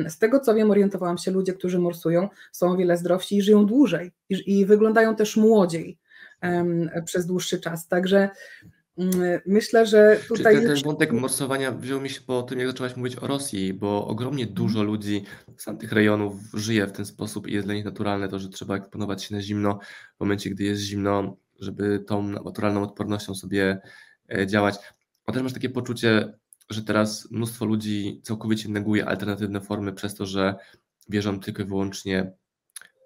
[0.09, 3.67] Z tego co wiem, orientowałam się, ludzie, którzy morsują, są o wiele zdrowsi i żyją
[3.67, 5.99] dłużej i, i wyglądają też młodziej
[6.43, 7.89] um, przez dłuższy czas.
[7.89, 8.29] Także
[8.97, 9.11] um,
[9.47, 10.55] myślę, że tutaj.
[10.55, 14.07] Ten, ten wątek morsowania wziął mi się po tym, jak zaczęłaś mówić o Rosji, bo
[14.07, 15.25] ogromnie dużo ludzi
[15.57, 18.77] z tamtych rejonów żyje w ten sposób i jest dla nich naturalne to, że trzeba
[18.77, 19.79] eksponować się na zimno
[20.17, 23.81] w momencie, gdy jest zimno, żeby tą naturalną odpornością sobie
[24.35, 24.77] e, działać.
[25.27, 26.33] A też masz takie poczucie,
[26.71, 30.55] że teraz mnóstwo ludzi całkowicie neguje alternatywne formy przez to, że
[31.09, 32.33] wierzą tylko i wyłącznie,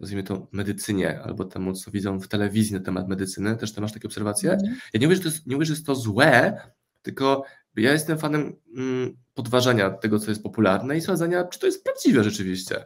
[0.00, 3.56] nazwijmy to, medycynie albo temu, co widzą w telewizji na temat medycyny.
[3.56, 4.50] Też ty masz takie obserwacje?
[4.52, 4.76] Mm.
[4.92, 6.60] Ja nie mówię, że to jest, nie mówię, że jest to złe,
[7.02, 7.44] tylko
[7.76, 12.24] ja jestem fanem mm, podważania tego, co jest popularne i sprawdzania, czy to jest prawdziwe
[12.24, 12.84] rzeczywiście.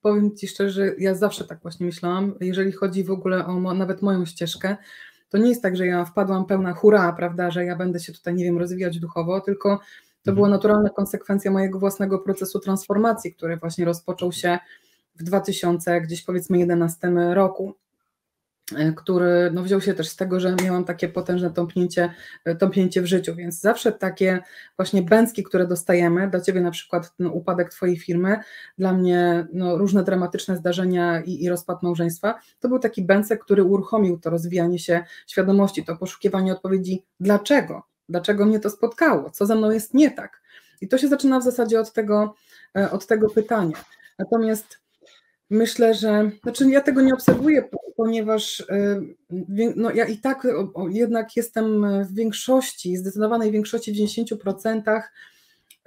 [0.00, 4.24] Powiem Ci szczerze, ja zawsze tak właśnie myślałam, jeżeli chodzi w ogóle o nawet moją
[4.24, 4.76] ścieżkę,
[5.28, 8.34] to nie jest tak, że ja wpadłam pełna hura, prawda, że ja będę się tutaj,
[8.34, 10.34] nie wiem, rozwijać duchowo, tylko to mhm.
[10.34, 14.58] była naturalna konsekwencja mojego własnego procesu transformacji, który właśnie rozpoczął się
[15.16, 17.74] w 2000, gdzieś powiedzmy 11 roku.
[18.76, 23.02] E, który no, wziął się też z tego, że miałam takie potężne tąpnięcie, e, tąpnięcie
[23.02, 24.40] w życiu, więc zawsze takie
[24.76, 28.38] właśnie bęcki, które dostajemy, dla Ciebie na przykład ten upadek Twojej firmy,
[28.78, 33.64] dla mnie no, różne dramatyczne zdarzenia i, i rozpad małżeństwa, to był taki bęcek, który
[33.64, 39.54] uruchomił to rozwijanie się świadomości, to poszukiwanie odpowiedzi dlaczego, dlaczego mnie to spotkało, co ze
[39.54, 40.42] mną jest nie tak.
[40.80, 42.34] I to się zaczyna w zasadzie od tego,
[42.76, 43.76] e, od tego pytania.
[44.18, 44.87] Natomiast
[45.50, 48.66] Myślę, że, znaczy ja tego nie obserwuję, ponieważ y,
[49.76, 50.46] no ja i tak
[50.88, 55.02] jednak jestem w większości, zdecydowanej większości, w 90%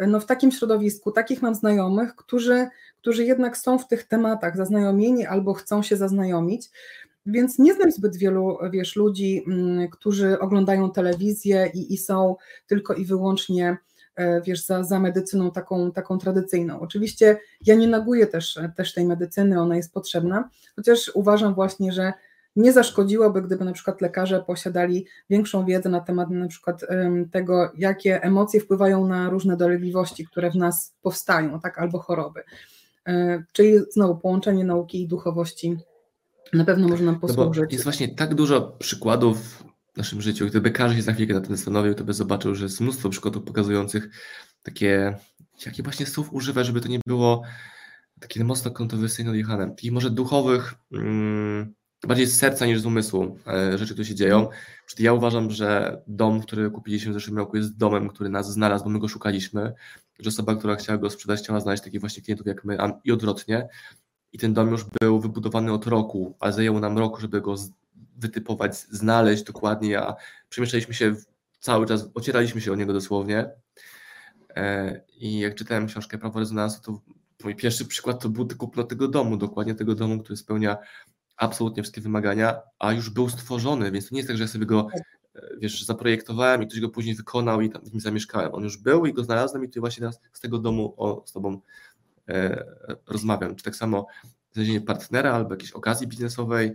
[0.08, 2.68] no w takim środowisku, takich mam znajomych, którzy,
[3.02, 6.70] którzy jednak są w tych tematach zaznajomieni albo chcą się zaznajomić,
[7.26, 12.36] więc nie znam zbyt wielu, wiesz, ludzi, mm, którzy oglądają telewizję i, i są
[12.68, 13.78] tylko i wyłącznie
[14.44, 16.80] wiesz, za, za medycyną taką, taką tradycyjną.
[16.80, 22.14] Oczywiście ja nie naguję też, też tej medycyny, ona jest potrzebna, chociaż uważam właśnie, że
[22.56, 26.86] nie zaszkodziłoby, gdyby na przykład lekarze posiadali większą wiedzę na temat na przykład
[27.32, 32.44] tego, jakie emocje wpływają na różne dolegliwości, które w nas powstają, tak, albo choroby.
[33.08, 35.78] E, czyli znowu połączenie nauki i duchowości
[36.54, 37.64] na pewno może nam posłużyć.
[37.64, 40.48] No jest właśnie tak dużo przykładów w naszym życiu.
[40.48, 43.44] Gdyby każdy się za chwilkę na tym zastanowił, to by zobaczył, że jest mnóstwo przykładów
[43.44, 44.10] pokazujących
[44.64, 45.18] takie,
[45.66, 47.44] jakie właśnie słów używać, żeby to nie było
[48.20, 49.70] takie mocno kontrowersyjne odjechane.
[49.70, 51.74] Takich może duchowych, mm,
[52.08, 54.50] bardziej z serca niż z umysłu e, rzeczy, które się dzieją.
[55.00, 58.90] Ja uważam, że dom, który kupiliśmy w zeszłym roku jest domem, który nas znalazł, bo
[58.90, 59.74] my go szukaliśmy,
[60.20, 63.68] że osoba, która chciała go sprzedać, chciała znaleźć takich właśnie klientów jak my i odwrotnie.
[64.34, 67.56] I ten dom już był wybudowany od roku, ale zajęło nam rok, żeby go
[68.22, 70.16] wytypować, znaleźć dokładnie, a
[70.50, 71.16] przemieszczaliśmy się
[71.60, 73.50] cały czas, ocieraliśmy się o niego dosłownie.
[74.56, 77.02] E, I jak czytałem książkę Prawo Rezonansu, to
[77.44, 80.78] mój pierwszy przykład to był kupno tego domu, dokładnie tego domu, który spełnia
[81.38, 84.66] absolutnie wszystkie wymagania, a już był stworzony, więc to nie jest tak, że ja sobie
[84.66, 84.88] go
[85.36, 88.54] e, wiesz, zaprojektowałem i ktoś go później wykonał i tam w nim zamieszkałem.
[88.54, 91.32] On już był i go znalazłem i tu właśnie teraz z tego domu o, z
[91.32, 91.62] tobą
[92.30, 92.66] e,
[93.08, 93.56] rozmawiam.
[93.56, 94.08] Czy tak samo
[94.52, 96.72] znalezienie partnera albo jakiejś okazji biznesowej,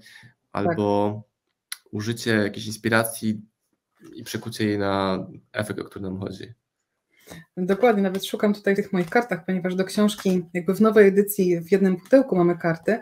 [0.52, 1.36] albo tak.
[1.96, 3.42] Użycie jakiejś inspiracji
[4.14, 6.54] i przekucie jej na efekt, o który nam chodzi.
[7.56, 11.61] Dokładnie, nawet szukam tutaj w tych moich kartach, ponieważ do książki, jakby w nowej edycji
[11.61, 12.98] w jednym pudełku mamy karty.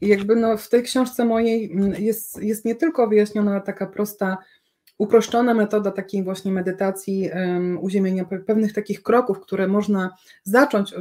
[0.00, 4.38] I jakby no w tej książce mojej mm, jest, jest nie tylko wyjaśniona taka prosta,
[4.98, 10.94] uproszczona metoda takiej właśnie medytacji, um, uziemienia pewnych takich kroków, które można zacząć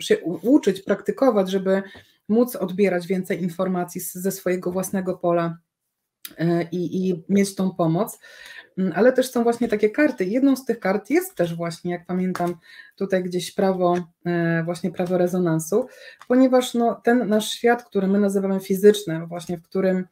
[0.00, 1.82] się uczyć, praktykować, żeby
[2.28, 5.58] móc odbierać więcej informacji ze swojego własnego pola
[6.72, 8.18] i, i mieć tą pomoc.
[8.78, 10.24] Mm, ale też są właśnie takie karty.
[10.24, 12.54] Jedną z tych kart jest też właśnie, jak pamiętam,
[12.96, 15.86] tutaj gdzieś prawo, e, właśnie prawo rezonansu,
[16.28, 20.06] ponieważ no, ten nasz świat, który my nazywamy fizycznym, właśnie w którym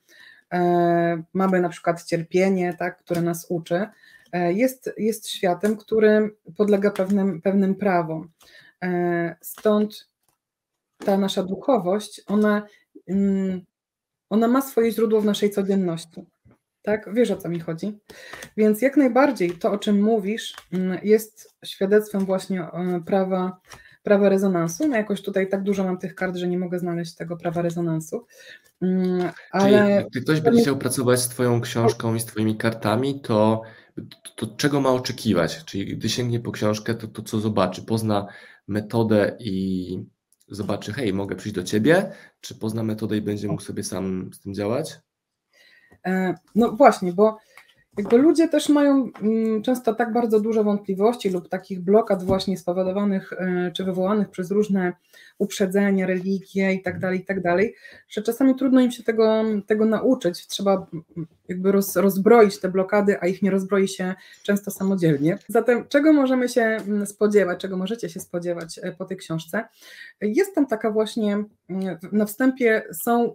[0.53, 3.87] e, mamy na przykład cierpienie, tak, które nas uczy,
[4.33, 8.31] e, jest, jest światem, który podlega pewnym, pewnym prawom.
[9.41, 10.09] Stąd
[10.99, 12.67] ta nasza duchowość, ona,
[13.09, 13.65] mm,
[14.31, 16.27] ona ma swoje źródło w naszej codzienności.
[16.83, 17.99] Tak, wiesz o co mi chodzi.
[18.57, 23.61] Więc jak najbardziej to, o czym mówisz, mm, jest świadectwem właśnie e, prawa,
[24.03, 24.89] prawa rezonansu.
[24.89, 28.27] No jakoś tutaj tak dużo mam tych kart, że nie mogę znaleźć tego prawa rezonansu.
[28.83, 29.97] Mm, ale...
[29.99, 33.63] Czyli gdy ktoś będzie chciał pracować z Twoją książką i z Twoimi kartami, to,
[34.23, 35.65] to, to czego ma oczekiwać?
[35.65, 37.83] Czyli gdy sięgnie po książkę, to, to co zobaczy?
[37.83, 38.27] Pozna
[38.69, 40.16] metodę i
[40.49, 42.13] zobaczy, hej, mogę przyjść do Ciebie?
[42.41, 45.01] Czy pozna metodę i będzie mógł sobie sam z tym działać?
[46.07, 47.39] E, no właśnie, bo
[47.99, 53.33] jakby ludzie też mają mm, często tak bardzo dużo wątpliwości lub takich blokad właśnie spowodowanych
[53.33, 54.93] e, czy wywołanych przez różne
[55.39, 57.41] uprzedzenia, religie i tak dalej, i tak
[58.09, 60.47] że czasami trudno im się tego, tego nauczyć.
[60.47, 60.87] Trzeba
[61.49, 65.39] jakby roz, rozbroić te blokady, a ich nie rozbroi się często samodzielnie.
[65.49, 69.65] Zatem czego możemy się mm, spodziewać, czego możecie się spodziewać e, po tej książce?
[70.21, 73.35] Jest tam taka właśnie, mm, na wstępie są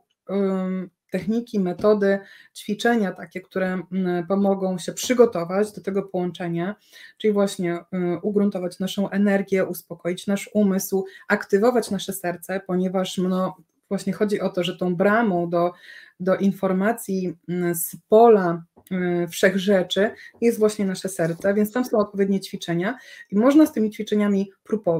[1.11, 2.19] techniki, metody,
[2.55, 3.81] ćwiczenia takie, które
[4.27, 6.75] pomogą się przygotować do tego połączenia,
[7.17, 13.55] czyli właśnie y, ugruntować naszą energię, uspokoić nasz umysł, aktywować nasze serce, ponieważ no,
[13.89, 15.73] właśnie chodzi o to, że tą bramą do,
[16.19, 17.37] do informacji
[17.73, 22.97] z pola y, wszech rzeczy jest właśnie nasze serce, więc tam są odpowiednie ćwiczenia
[23.31, 24.51] i można z tymi ćwiczeniami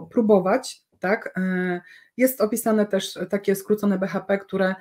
[0.09, 1.37] próbować, tak?
[1.37, 1.81] Y,
[2.17, 4.75] jest opisane też takie skrócone BHP, które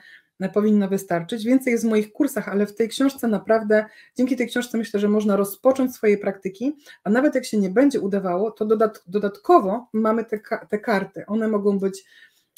[0.48, 1.44] powinno wystarczyć.
[1.44, 3.84] Więcej jest w moich kursach, ale w tej książce naprawdę,
[4.16, 8.00] dzięki tej książce myślę, że można rozpocząć swoje praktyki, a nawet jak się nie będzie
[8.00, 11.26] udawało, to dodat, dodatkowo mamy te, te karty.
[11.26, 12.04] One mogą być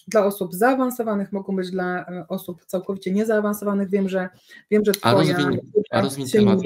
[0.09, 3.91] dla osób zaawansowanych, mogą być dla e, osób całkowicie niezaawansowanych.
[3.91, 4.29] Wiem, że
[4.71, 5.15] wiem, że twoja...
[5.15, 5.59] A rozwiń,
[5.91, 6.59] a rozwiń temat.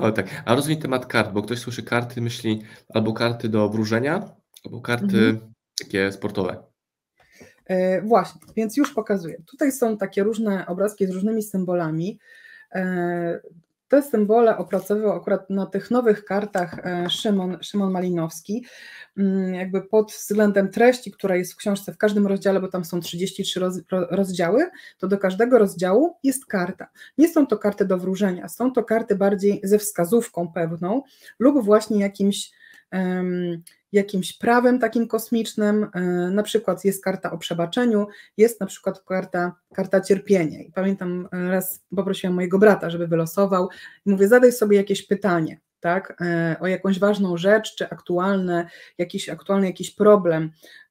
[0.00, 0.42] O, tak.
[0.44, 4.28] A rozwiń temat kart, bo ktoś słyszy karty, myśli albo karty do wróżenia,
[4.64, 5.52] albo karty mhm.
[5.78, 6.71] takie sportowe.
[7.72, 9.42] E, właśnie, więc już pokazuję.
[9.46, 12.18] Tutaj są takie różne obrazki z różnymi symbolami.
[12.74, 13.40] E,
[13.88, 18.66] te symbole opracowywał akurat na tych nowych kartach e, Szymon, Szymon Malinowski,
[19.18, 23.00] mm, jakby pod względem treści, która jest w książce w każdym rozdziale, bo tam są
[23.00, 26.88] 33 roz, rozdziały, to do każdego rozdziału jest karta.
[27.18, 31.02] Nie są to karty do wróżenia, są to karty bardziej ze wskazówką pewną
[31.38, 32.50] lub właśnie jakimś
[32.92, 36.00] um, jakimś prawem takim kosmicznym, e,
[36.30, 40.62] na przykład jest karta o przebaczeniu, jest na przykład karta, karta cierpienia.
[40.62, 43.68] I pamiętam e, raz poprosiłam mojego brata, żeby wylosował
[44.06, 48.66] i mówię, zadaj sobie jakieś pytanie, tak, e, o jakąś ważną rzecz, czy aktualne,
[48.98, 50.50] jakiś aktualny jakiś problem,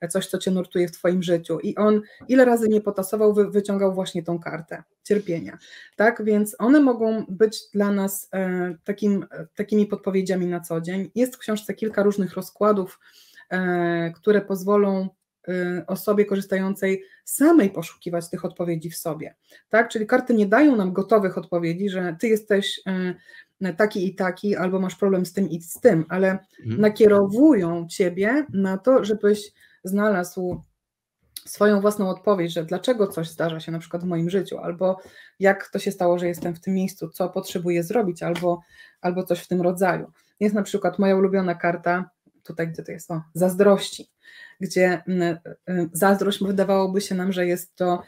[0.09, 1.59] coś, co cię nurtuje w twoim życiu.
[1.59, 5.57] I on ile razy nie potasował, wy, wyciągał właśnie tą kartę cierpienia.
[5.95, 9.25] Tak, więc one mogą być dla nas e, takim,
[9.55, 11.11] takimi podpowiedziami na co dzień.
[11.15, 12.99] Jest w książce kilka różnych rozkładów,
[13.49, 15.09] e, które pozwolą
[15.87, 19.35] osobie korzystającej samej poszukiwać tych odpowiedzi w sobie.
[19.69, 19.89] Tak?
[19.89, 22.81] Czyli karty nie dają nam gotowych odpowiedzi, że ty jesteś
[23.77, 26.81] taki i taki, albo masz problem z tym i z tym, ale mhm.
[26.81, 29.51] nakierowują ciebie na to, żebyś
[29.83, 30.61] znalazł
[31.45, 34.97] swoją własną odpowiedź, że dlaczego coś zdarza się na przykład w moim życiu, albo
[35.39, 38.61] jak to się stało, że jestem w tym miejscu, co potrzebuję zrobić, albo,
[39.01, 40.11] albo coś w tym rodzaju.
[40.39, 42.09] Jest na przykład moja ulubiona karta,
[42.43, 44.09] tutaj gdzie to jest, o, zazdrości,
[44.59, 45.37] gdzie mm,
[45.69, 48.03] y, zazdrość wydawałoby się nam, że jest to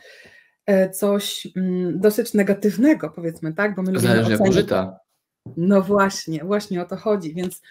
[0.65, 3.75] e, coś mm, dosyć negatywnego, powiedzmy, tak?
[3.75, 4.99] Bo my Zależy jak użyta.
[5.57, 7.61] No właśnie, właśnie o to chodzi, więc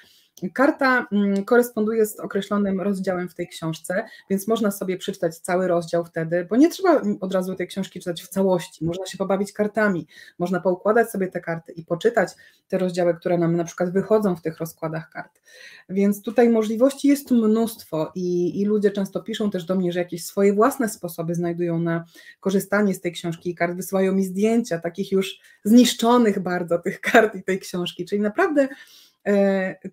[0.51, 6.05] Karta mm, koresponduje z określonym rozdziałem w tej książce, więc można sobie przeczytać cały rozdział
[6.05, 8.85] wtedy, bo nie trzeba od razu tej książki czytać w całości.
[8.85, 10.07] Można się pobawić kartami,
[10.39, 12.29] można poukładać sobie te karty i poczytać
[12.69, 15.41] te rozdziały, które nam na przykład wychodzą w tych rozkładach kart.
[15.89, 20.25] Więc tutaj możliwości jest mnóstwo i, i ludzie często piszą też do mnie, że jakieś
[20.25, 22.05] swoje własne sposoby znajdują na
[22.41, 27.35] korzystanie z tej książki i kart, wysyłają mi zdjęcia takich już zniszczonych bardzo tych kart
[27.35, 28.69] i tej książki, czyli naprawdę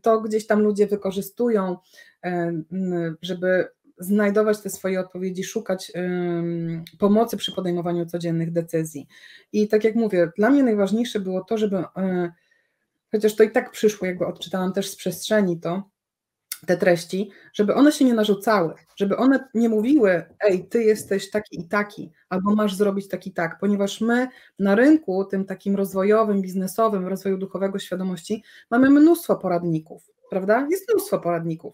[0.01, 1.77] to gdzieś tam ludzie wykorzystują,
[2.23, 2.61] e,
[3.21, 5.91] żeby znajdować te swoje odpowiedzi, szukać
[6.99, 9.07] pomocy przy podejmowaniu codziennych decyzji.
[9.53, 12.31] I tak jak mówię, dla mnie najważniejsze było to, żeby, e,
[13.11, 15.89] chociaż to i tak przyszło, jakby odczytałam też z przestrzeni to,
[16.65, 21.59] te treści, żeby one się nie narzucały, żeby one nie mówiły, ej, ty jesteś taki
[21.59, 24.27] i taki, albo masz zrobić taki i tak, ponieważ my
[24.59, 30.67] na rynku, tym takim rozwojowym, biznesowym, rozwoju duchowego świadomości, mamy mnóstwo poradników, prawda?
[30.71, 31.73] Jest mnóstwo poradników,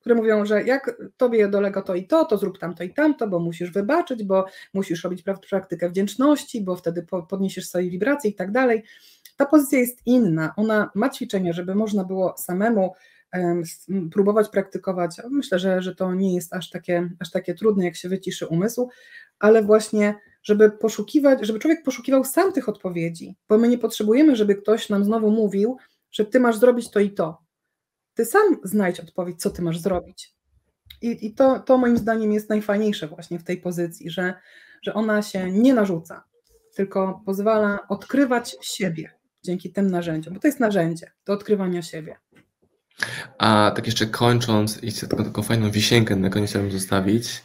[0.00, 3.38] które mówią, że jak tobie dolega to i to, to zrób tamto i tamto, bo
[3.38, 8.82] musisz wybaczyć, bo musisz robić praktykę wdzięczności, bo wtedy podniesiesz swoje wibracje i tak dalej.
[9.36, 12.94] Ta pozycja jest inna, ona ma ćwiczenia, żeby można było samemu
[14.12, 15.16] próbować praktykować.
[15.30, 18.88] Myślę, że, że to nie jest aż takie, aż takie trudne, jak się wyciszy umysł,
[19.38, 24.54] ale właśnie, żeby poszukiwać, żeby człowiek poszukiwał sam tych odpowiedzi, bo my nie potrzebujemy, żeby
[24.54, 25.76] ktoś nam znowu mówił,
[26.10, 27.38] że ty masz zrobić to i to.
[28.14, 30.34] Ty sam znajdź odpowiedź, co ty masz zrobić.
[31.02, 34.34] I, i to, to moim zdaniem jest najfajniejsze właśnie w tej pozycji, że,
[34.82, 36.24] że ona się nie narzuca,
[36.74, 42.16] tylko pozwala odkrywać siebie dzięki tym narzędziom, bo to jest narzędzie do odkrywania siebie.
[43.38, 47.42] A tak jeszcze kończąc i chcę taką, taką fajną wisienkę na koniec chciałbym zostawić.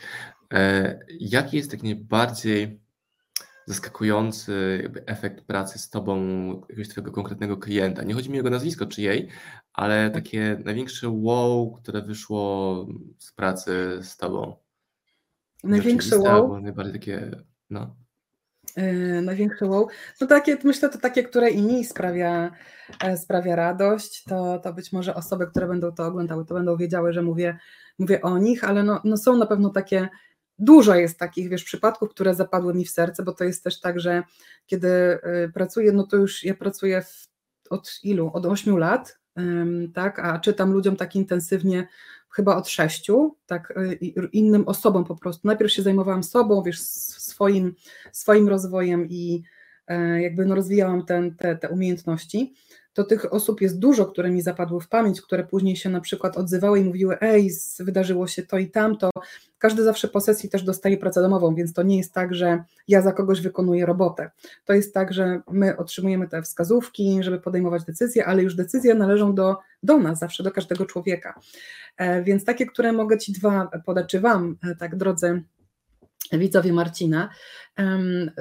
[0.53, 2.79] E, jaki jest tak najbardziej
[3.65, 8.03] zaskakujący jakby efekt pracy z tobą, jakiegoś twojego konkretnego klienta?
[8.03, 9.27] Nie chodzi mi o jego nazwisko czy jej,
[9.73, 14.55] ale takie największe wow, które wyszło z pracy z tobą.
[15.63, 16.61] Największe wow?
[16.61, 17.31] Najbardziej takie,
[17.69, 18.04] no.
[18.77, 19.87] Yy, największe wow.
[20.21, 22.51] No takie, myślę, to takie, które i mi sprawia,
[23.03, 27.13] e, sprawia radość, to, to być może osoby, które będą to oglądały, to będą wiedziały,
[27.13, 27.57] że mówię,
[27.99, 30.09] mówię o nich, ale no, no są na pewno takie,
[30.59, 33.99] dużo jest takich, wiesz, przypadków, które zapadły mi w serce, bo to jest też tak,
[33.99, 34.23] że
[34.65, 34.87] kiedy
[35.47, 37.27] y, pracuję, no to już ja pracuję w,
[37.69, 38.31] od ilu?
[38.33, 39.19] Od 8 lat,
[39.93, 41.87] tak, a czytam ludziom tak intensywnie
[42.35, 43.99] chyba od sześciu, tak y,
[44.33, 45.47] innym osobom po prostu.
[45.47, 47.75] Najpierw się zajmowałam sobą, wiesz, swoim,
[48.11, 49.43] swoim rozwojem i
[49.87, 52.53] e, jakby no rozwijałam ten, te, te umiejętności,
[52.95, 56.37] to tych osób jest dużo, które mi zapadły w pamięć, które później się na przykład
[56.37, 59.09] odzywały i mówiły, ej, wydarzyło się to i tamto.
[59.57, 63.01] Każdy zawsze po sesji też dostaje pracę domową, więc to nie jest tak, że ja
[63.01, 64.31] za kogoś wykonuję robotę.
[64.65, 69.35] To jest tak, że my otrzymujemy te wskazówki, żeby podejmować decyzje, ale już decyzje należą
[69.35, 71.39] do, do nas, zawsze do każdego człowieka.
[71.97, 75.43] E, więc takie, które mogę Ci dwa podać, czy Wam, e, tak drodzy
[76.33, 77.29] widzowie Marcina.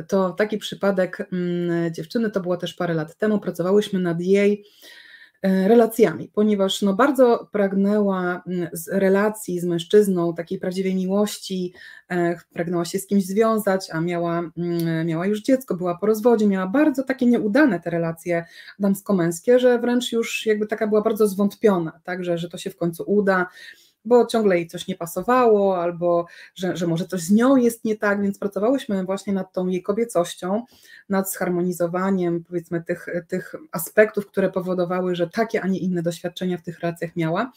[0.08, 4.64] To taki przypadek mm, dziewczyny, to było też parę lat temu, pracowałyśmy nad jej
[5.42, 11.72] e, relacjami, ponieważ no bardzo pragnęła mm, z relacji z mężczyzną, takiej prawdziwej miłości,
[12.10, 16.46] e, pragnęła się z kimś związać, a miała, mm, miała już dziecko, była po rozwodzie,
[16.46, 18.44] miała bardzo takie nieudane te relacje
[18.78, 23.04] damsko-męskie, że wręcz już jakby taka była bardzo zwątpiona, także, że to się w końcu
[23.06, 23.46] uda,
[24.04, 27.96] bo ciągle jej coś nie pasowało, albo że, że może coś z nią jest nie
[27.96, 30.64] tak, więc pracowałyśmy właśnie nad tą jej kobiecością,
[31.08, 36.62] nad zharmonizowaniem powiedzmy tych, tych aspektów, które powodowały, że takie, a nie inne doświadczenia w
[36.62, 37.52] tych relacjach miała.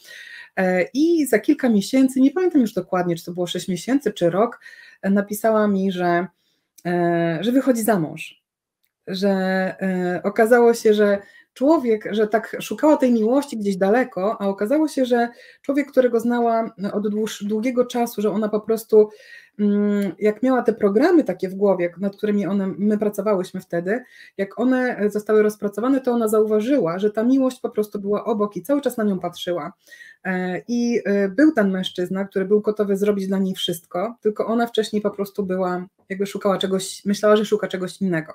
[0.56, 4.30] E, I za kilka miesięcy, nie pamiętam już dokładnie, czy to było 6 miesięcy, czy
[4.30, 4.60] rok,
[5.02, 6.26] napisała mi, że,
[6.86, 8.42] e, że wychodzi za mąż.
[9.06, 11.18] Że e, okazało się, że
[11.58, 15.28] człowiek, że tak szukała tej miłości gdzieś daleko, a okazało się, że
[15.62, 19.08] człowiek, którego znała od dłuż, długiego czasu, że ona po prostu,
[19.58, 24.02] mm, jak miała te programy takie w głowie, nad którymi one, my pracowałyśmy wtedy,
[24.36, 28.62] jak one zostały rozpracowane, to ona zauważyła, że ta miłość po prostu była obok i
[28.62, 29.72] cały czas na nią patrzyła.
[30.24, 34.66] E, I e, był ten mężczyzna, który był gotowy zrobić dla niej wszystko, tylko ona
[34.66, 38.32] wcześniej po prostu była, jakby szukała czegoś, myślała, że szuka czegoś innego.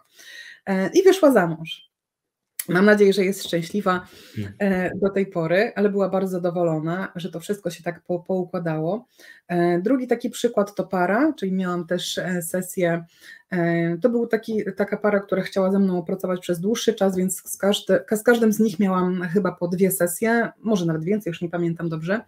[0.66, 1.93] E, I wyszła za mąż.
[2.70, 4.08] Mam nadzieję, że jest szczęśliwa
[4.60, 9.08] e, do tej pory, ale była bardzo zadowolona, że to wszystko się tak po, poukładało.
[9.48, 13.06] E, drugi taki przykład to para, czyli miałam też e, sesję.
[14.02, 17.58] To był taki, taka para, która chciała ze mną pracować przez dłuższy czas, więc z,
[17.58, 21.50] każdy, z każdym z nich miałam chyba po dwie sesje, może nawet więcej, już nie
[21.50, 22.22] pamiętam dobrze.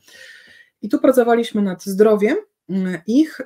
[0.82, 2.38] I tu pracowaliśmy nad zdrowiem
[2.70, 3.42] mm, ich,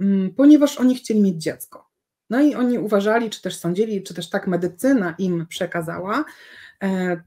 [0.00, 1.85] mm, ponieważ oni chcieli mieć dziecko.
[2.30, 6.24] No i oni uważali, czy też sądzili, czy też tak medycyna im przekazała,
[6.82, 7.20] e,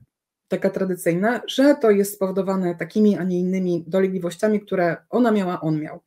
[0.48, 5.80] taka tradycyjna, że to jest spowodowane takimi, a nie innymi dolegliwościami, które ona miała, on
[5.80, 6.02] miał.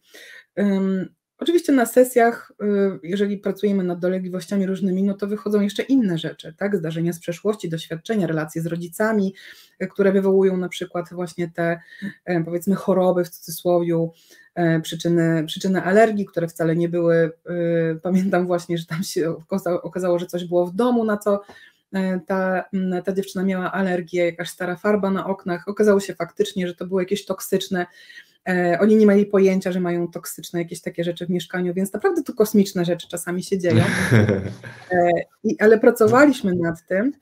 [1.43, 2.65] Oczywiście na sesjach, y,
[3.03, 6.77] jeżeli pracujemy nad dolegliwościami różnymi, no to wychodzą jeszcze inne rzeczy, tak?
[6.77, 9.35] Zdarzenia z przeszłości, doświadczenia, relacje z rodzicami,
[9.83, 11.81] y, które wywołują na przykład właśnie te
[12.25, 14.09] e, powiedzmy choroby w cudzysłowie,
[14.83, 17.33] przyczyny, przyczyny alergii, które wcale nie były.
[17.51, 19.35] Y, pamiętam właśnie, że tam się
[19.83, 21.43] okazało, że coś było w domu, na co
[21.95, 22.65] e, ta,
[23.05, 25.69] ta dziewczyna miała alergię, jakaś stara farba na oknach.
[25.69, 27.87] Okazało się faktycznie, że to było jakieś toksyczne
[28.49, 32.23] E, oni nie mieli pojęcia, że mają toksyczne jakieś takie rzeczy w mieszkaniu, więc naprawdę
[32.23, 33.85] tu kosmiczne rzeczy czasami się dzieją.
[34.93, 35.11] E,
[35.61, 37.13] ale pracowaliśmy nad tym.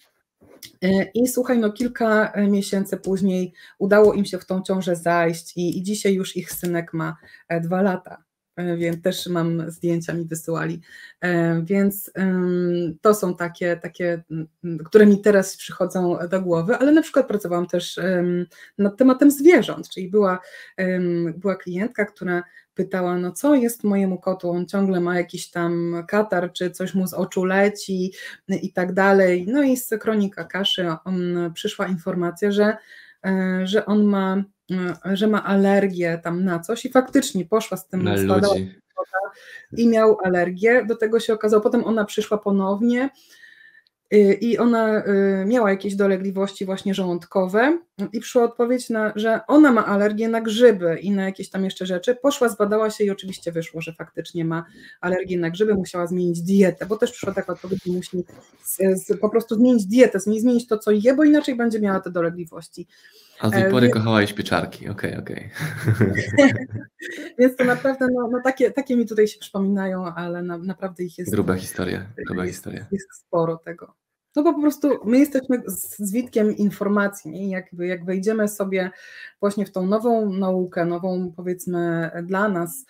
[0.82, 5.78] E, I słuchaj, no kilka miesięcy później udało im się w tą ciążę zajść i,
[5.78, 7.16] i dzisiaj już ich synek ma
[7.60, 8.29] dwa lata.
[8.60, 10.80] E, więc też mam zdjęcia mi wysyłali.
[11.20, 12.12] E, więc
[13.00, 14.22] to są takie, takie,
[14.84, 18.00] które mi teraz przychodzą do głowy, ale na przykład pracowałam też
[18.78, 20.38] nad tematem zwierząt, czyli była,
[21.36, 22.42] była klientka, która
[22.74, 27.06] pytała, no co jest mojemu kotu, on ciągle ma jakiś tam katar, czy coś mu
[27.06, 28.12] z oczu leci
[28.48, 29.46] i tak dalej.
[29.48, 32.76] No i z kronika kaszy on, przyszła informacja, że,
[33.26, 34.44] e, że on ma
[35.12, 38.02] że ma alergię tam na coś i faktycznie poszła z tym
[39.76, 40.84] i miał alergię.
[40.84, 43.10] Do tego się okazało, potem ona przyszła ponownie
[44.14, 47.78] y, i ona y, miała jakieś dolegliwości właśnie żołądkowe
[48.12, 51.86] i przyszła odpowiedź na, że ona ma alergię na grzyby i na jakieś tam jeszcze
[51.86, 52.16] rzeczy.
[52.22, 54.64] Poszła, zbadała się i oczywiście wyszło, że faktycznie ma
[55.00, 58.24] alergię na grzyby, musiała zmienić dietę, bo też przyszła taka odpowiedź, że musi
[58.64, 62.10] z, z, po prostu zmienić dietę, zmienić to, co je, bo inaczej będzie miała te
[62.10, 62.86] dolegliwości.
[63.40, 63.92] A do tej e, pory Wie...
[63.92, 65.50] kochałaś pieczarki, okej, okay, okej.
[66.34, 66.66] Okay.
[67.38, 71.18] Więc to naprawdę, no, no, takie, takie mi tutaj się przypominają, ale na, naprawdę ich
[71.18, 71.30] jest...
[71.30, 72.86] Gruba historia, gruba historia.
[72.92, 73.94] Jest sporo tego.
[74.36, 77.50] No bo po prostu my jesteśmy z Witkiem informacji, nie?
[77.50, 78.90] Jakby, jak wejdziemy sobie
[79.40, 82.86] właśnie w tą nową naukę, nową powiedzmy dla nas,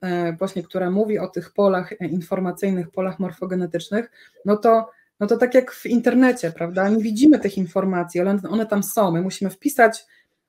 [0.00, 4.10] e, właśnie, która mówi o tych polach informacyjnych, polach morfogenetycznych,
[4.44, 4.90] no to
[5.20, 6.88] no to tak jak w internecie, prawda?
[6.88, 9.10] Nie widzimy tych informacji, ale one tam są.
[9.10, 10.06] My musimy wpisać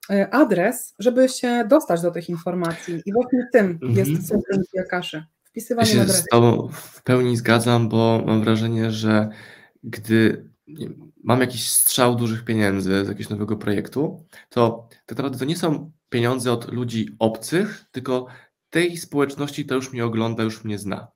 [0.09, 3.01] e, adres, żeby się dostać do tych informacji.
[3.05, 3.95] I właśnie tym mhm.
[3.95, 5.26] jest syndrom Jakaszy.
[5.43, 6.22] Wpisywanie ja się adresu.
[6.22, 9.30] z Tobą w pełni zgadzam, bo mam wrażenie, że
[9.84, 10.49] gdy
[11.24, 15.91] mam jakiś strzał dużych pieniędzy z jakiegoś nowego projektu, to tak naprawdę to nie są
[16.09, 18.28] pieniądze od ludzi obcych, tylko
[18.70, 21.07] tej społeczności, która już mnie ogląda, już mnie zna.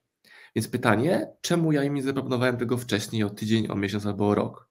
[0.55, 4.35] Więc pytanie, czemu ja im nie zaproponowałem tego wcześniej, o tydzień, o miesiąc albo o
[4.35, 4.69] rok?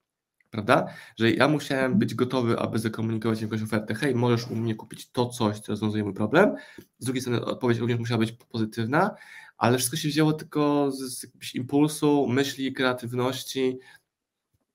[0.51, 0.87] Prawda?
[1.17, 1.99] Że ja musiałem mhm.
[1.99, 3.95] być gotowy, aby zakomunikować jakąś ofertę.
[3.95, 6.55] Hej, możesz u mnie kupić to coś, co rozwiązuje mój problem.
[6.99, 9.15] Z drugiej strony odpowiedź również musiała być pozytywna,
[9.57, 13.79] ale wszystko się wzięło tylko z, z jakiegoś impulsu, myśli, kreatywności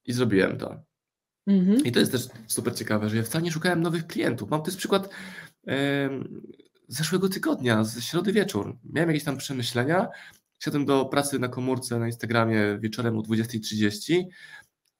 [0.05, 0.83] i zrobiłem to.
[1.47, 1.83] Mhm.
[1.83, 4.49] I to jest też super ciekawe, że ja wcale nie szukałem nowych klientów.
[4.49, 5.09] Mam też przykład
[5.67, 5.73] yy,
[6.87, 8.77] zeszłego tygodnia, z środy wieczór.
[8.83, 10.07] Miałem jakieś tam przemyślenia
[10.59, 14.23] Siadłem do pracy na komórce na Instagramie wieczorem o 20.30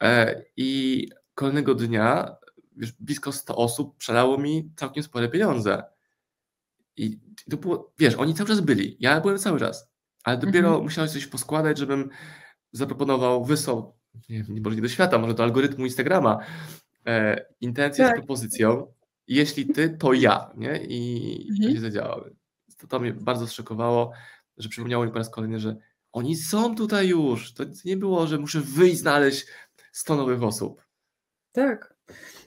[0.02, 2.38] e, i kolejnego dnia
[2.78, 5.84] wiesz, blisko 100 osób przelało mi całkiem spore pieniądze.
[6.98, 9.92] I to było, wiesz, oni cały czas byli, ja byłem cały czas,
[10.24, 10.84] ale dopiero mhm.
[10.84, 12.10] musiałem coś poskładać, żebym
[12.72, 13.96] zaproponował, wysłał,
[14.30, 16.40] nie, może nie do świata, może do algorytmu Instagrama,
[17.06, 18.16] e, intencję tak.
[18.16, 18.94] z propozycją,
[19.28, 20.86] jeśli ty, to ja, nie?
[20.88, 21.70] I mhm.
[21.70, 22.26] to się zadziałało.
[22.78, 24.12] To, to mnie bardzo zszokowało
[24.58, 25.76] że przypomniało mi po raz kolejny, że
[26.12, 27.54] oni są tutaj już.
[27.54, 29.46] To nie było, że muszę wyjść, znaleźć
[29.92, 30.86] 100 nowych osób.
[31.52, 31.96] Tak.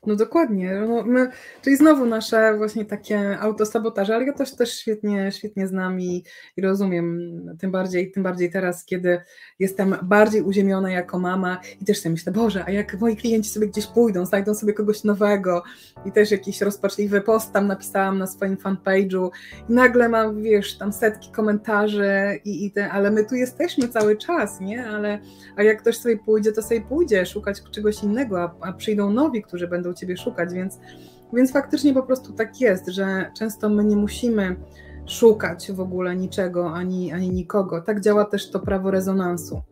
[0.07, 0.84] No dokładnie.
[0.88, 1.28] No my,
[1.62, 6.24] czyli znowu nasze właśnie takie autosabotaże, ale ja też też świetnie, świetnie znam i,
[6.57, 7.20] i, rozumiem,
[7.59, 9.20] tym bardziej, tym bardziej teraz, kiedy
[9.59, 13.68] jestem bardziej uziemiona jako mama i też sobie myślę, Boże, a jak moi klienci sobie
[13.68, 15.62] gdzieś pójdą, znajdą sobie kogoś nowego
[16.05, 19.30] i też jakiś rozpaczliwy post tam napisałam na swoim fanpage'u
[19.68, 24.16] i nagle mam, wiesz, tam setki komentarzy i, i te, ale my tu jesteśmy cały
[24.16, 24.86] czas, nie?
[24.86, 25.18] Ale
[25.57, 29.42] a jak ktoś sobie pójdzie, to sobie pójdzie szukać czegoś innego, a, a przyjdą nowi,
[29.42, 30.78] którzy będą będą Ciebie szukać, więc,
[31.32, 34.57] więc faktycznie po prostu tak jest, że często my nie musimy
[35.07, 37.80] szukać w ogóle niczego ani, ani nikogo.
[37.80, 39.62] Tak działa też to prawo rezonansu.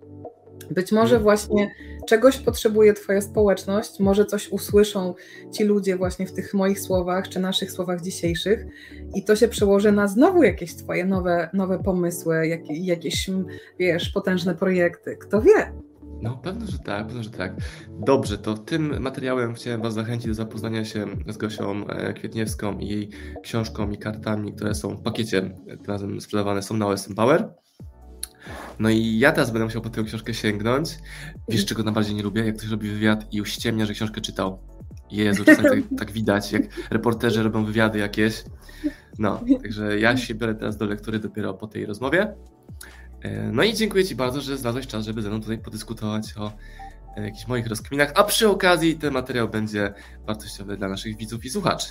[0.71, 1.23] Być może mhm.
[1.23, 1.71] właśnie
[2.07, 5.15] czegoś potrzebuje Twoja społeczność, może coś usłyszą
[5.53, 8.67] ci ludzie właśnie w tych moich słowach, czy naszych słowach dzisiejszych,
[9.15, 13.31] i to się przełoży na znowu jakieś Twoje nowe, nowe pomysły, jak, jakieś,
[13.79, 15.17] wiesz, potężne projekty.
[15.17, 15.88] Kto wie?
[16.23, 17.55] No, pewno, że tak, pewno, że tak.
[17.89, 22.89] Dobrze, to tym materiałem chciałem Was zachęcić do zapoznania się z Gosią e, Kwietniewską i
[22.89, 23.09] jej
[23.43, 27.49] książką i kartami, które są w pakiecie, tym razem sprzedawane są na OSM Power.
[28.79, 30.99] No i ja teraz będę musiał po tę książkę sięgnąć.
[31.49, 32.47] Wiesz, czego najbardziej nie lubię?
[32.47, 34.59] Jak ktoś robi wywiad i uściemnia, że książkę czytał.
[35.11, 38.45] Jezu, czasami tak, tak widać, jak reporterzy robią wywiady jakieś.
[39.19, 42.35] No, także ja się biorę teraz do lektury dopiero po tej rozmowie.
[43.23, 46.53] E, no i dziękuję Ci bardzo, że znalazłeś czas, żeby ze mną tutaj podyskutować o
[47.17, 49.95] e, jakichś moich rozkminach, a przy okazji ten materiał będzie
[50.27, 51.89] wartościowy dla naszych widzów i słuchaczy.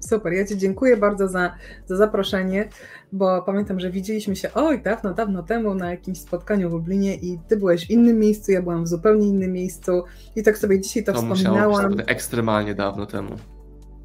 [0.00, 1.54] Super, ja Ci dziękuję bardzo za,
[1.86, 2.68] za zaproszenie,
[3.12, 7.38] bo pamiętam, że widzieliśmy się oj, dawno, dawno temu na jakimś spotkaniu w Lublinie i
[7.48, 10.04] Ty byłeś w innym miejscu, ja byłam w zupełnie innym miejscu
[10.36, 11.96] i tak sobie dzisiaj to, to wspominałam.
[11.96, 13.36] To ekstremalnie dawno temu.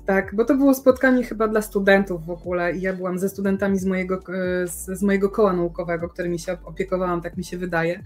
[0.09, 3.79] Tak, bo to było spotkanie chyba dla studentów w ogóle i ja byłam ze studentami
[3.79, 4.19] z mojego,
[4.65, 8.03] z, z mojego koła naukowego, którymi się opiekowałam, tak mi się wydaje.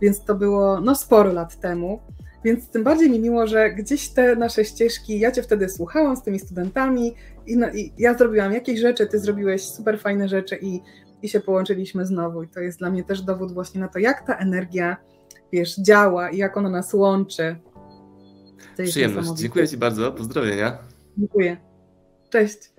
[0.00, 2.00] Więc to było no sporo lat temu.
[2.44, 6.22] Więc tym bardziej mi miło, że gdzieś te nasze ścieżki, ja Cię wtedy słuchałam z
[6.22, 7.14] tymi studentami
[7.46, 10.80] i, no, i ja zrobiłam jakieś rzeczy, Ty zrobiłeś super fajne rzeczy i,
[11.22, 12.42] i się połączyliśmy znowu.
[12.42, 14.96] I to jest dla mnie też dowód właśnie na to, jak ta energia,
[15.52, 17.56] wiesz, działa i jak ona nas łączy.
[18.84, 19.30] Przyjemność.
[19.30, 20.12] Dziękuję Ci bardzo.
[20.12, 20.99] Pozdrowienia.
[21.20, 21.56] Dziękuję.
[22.30, 22.69] Cześć.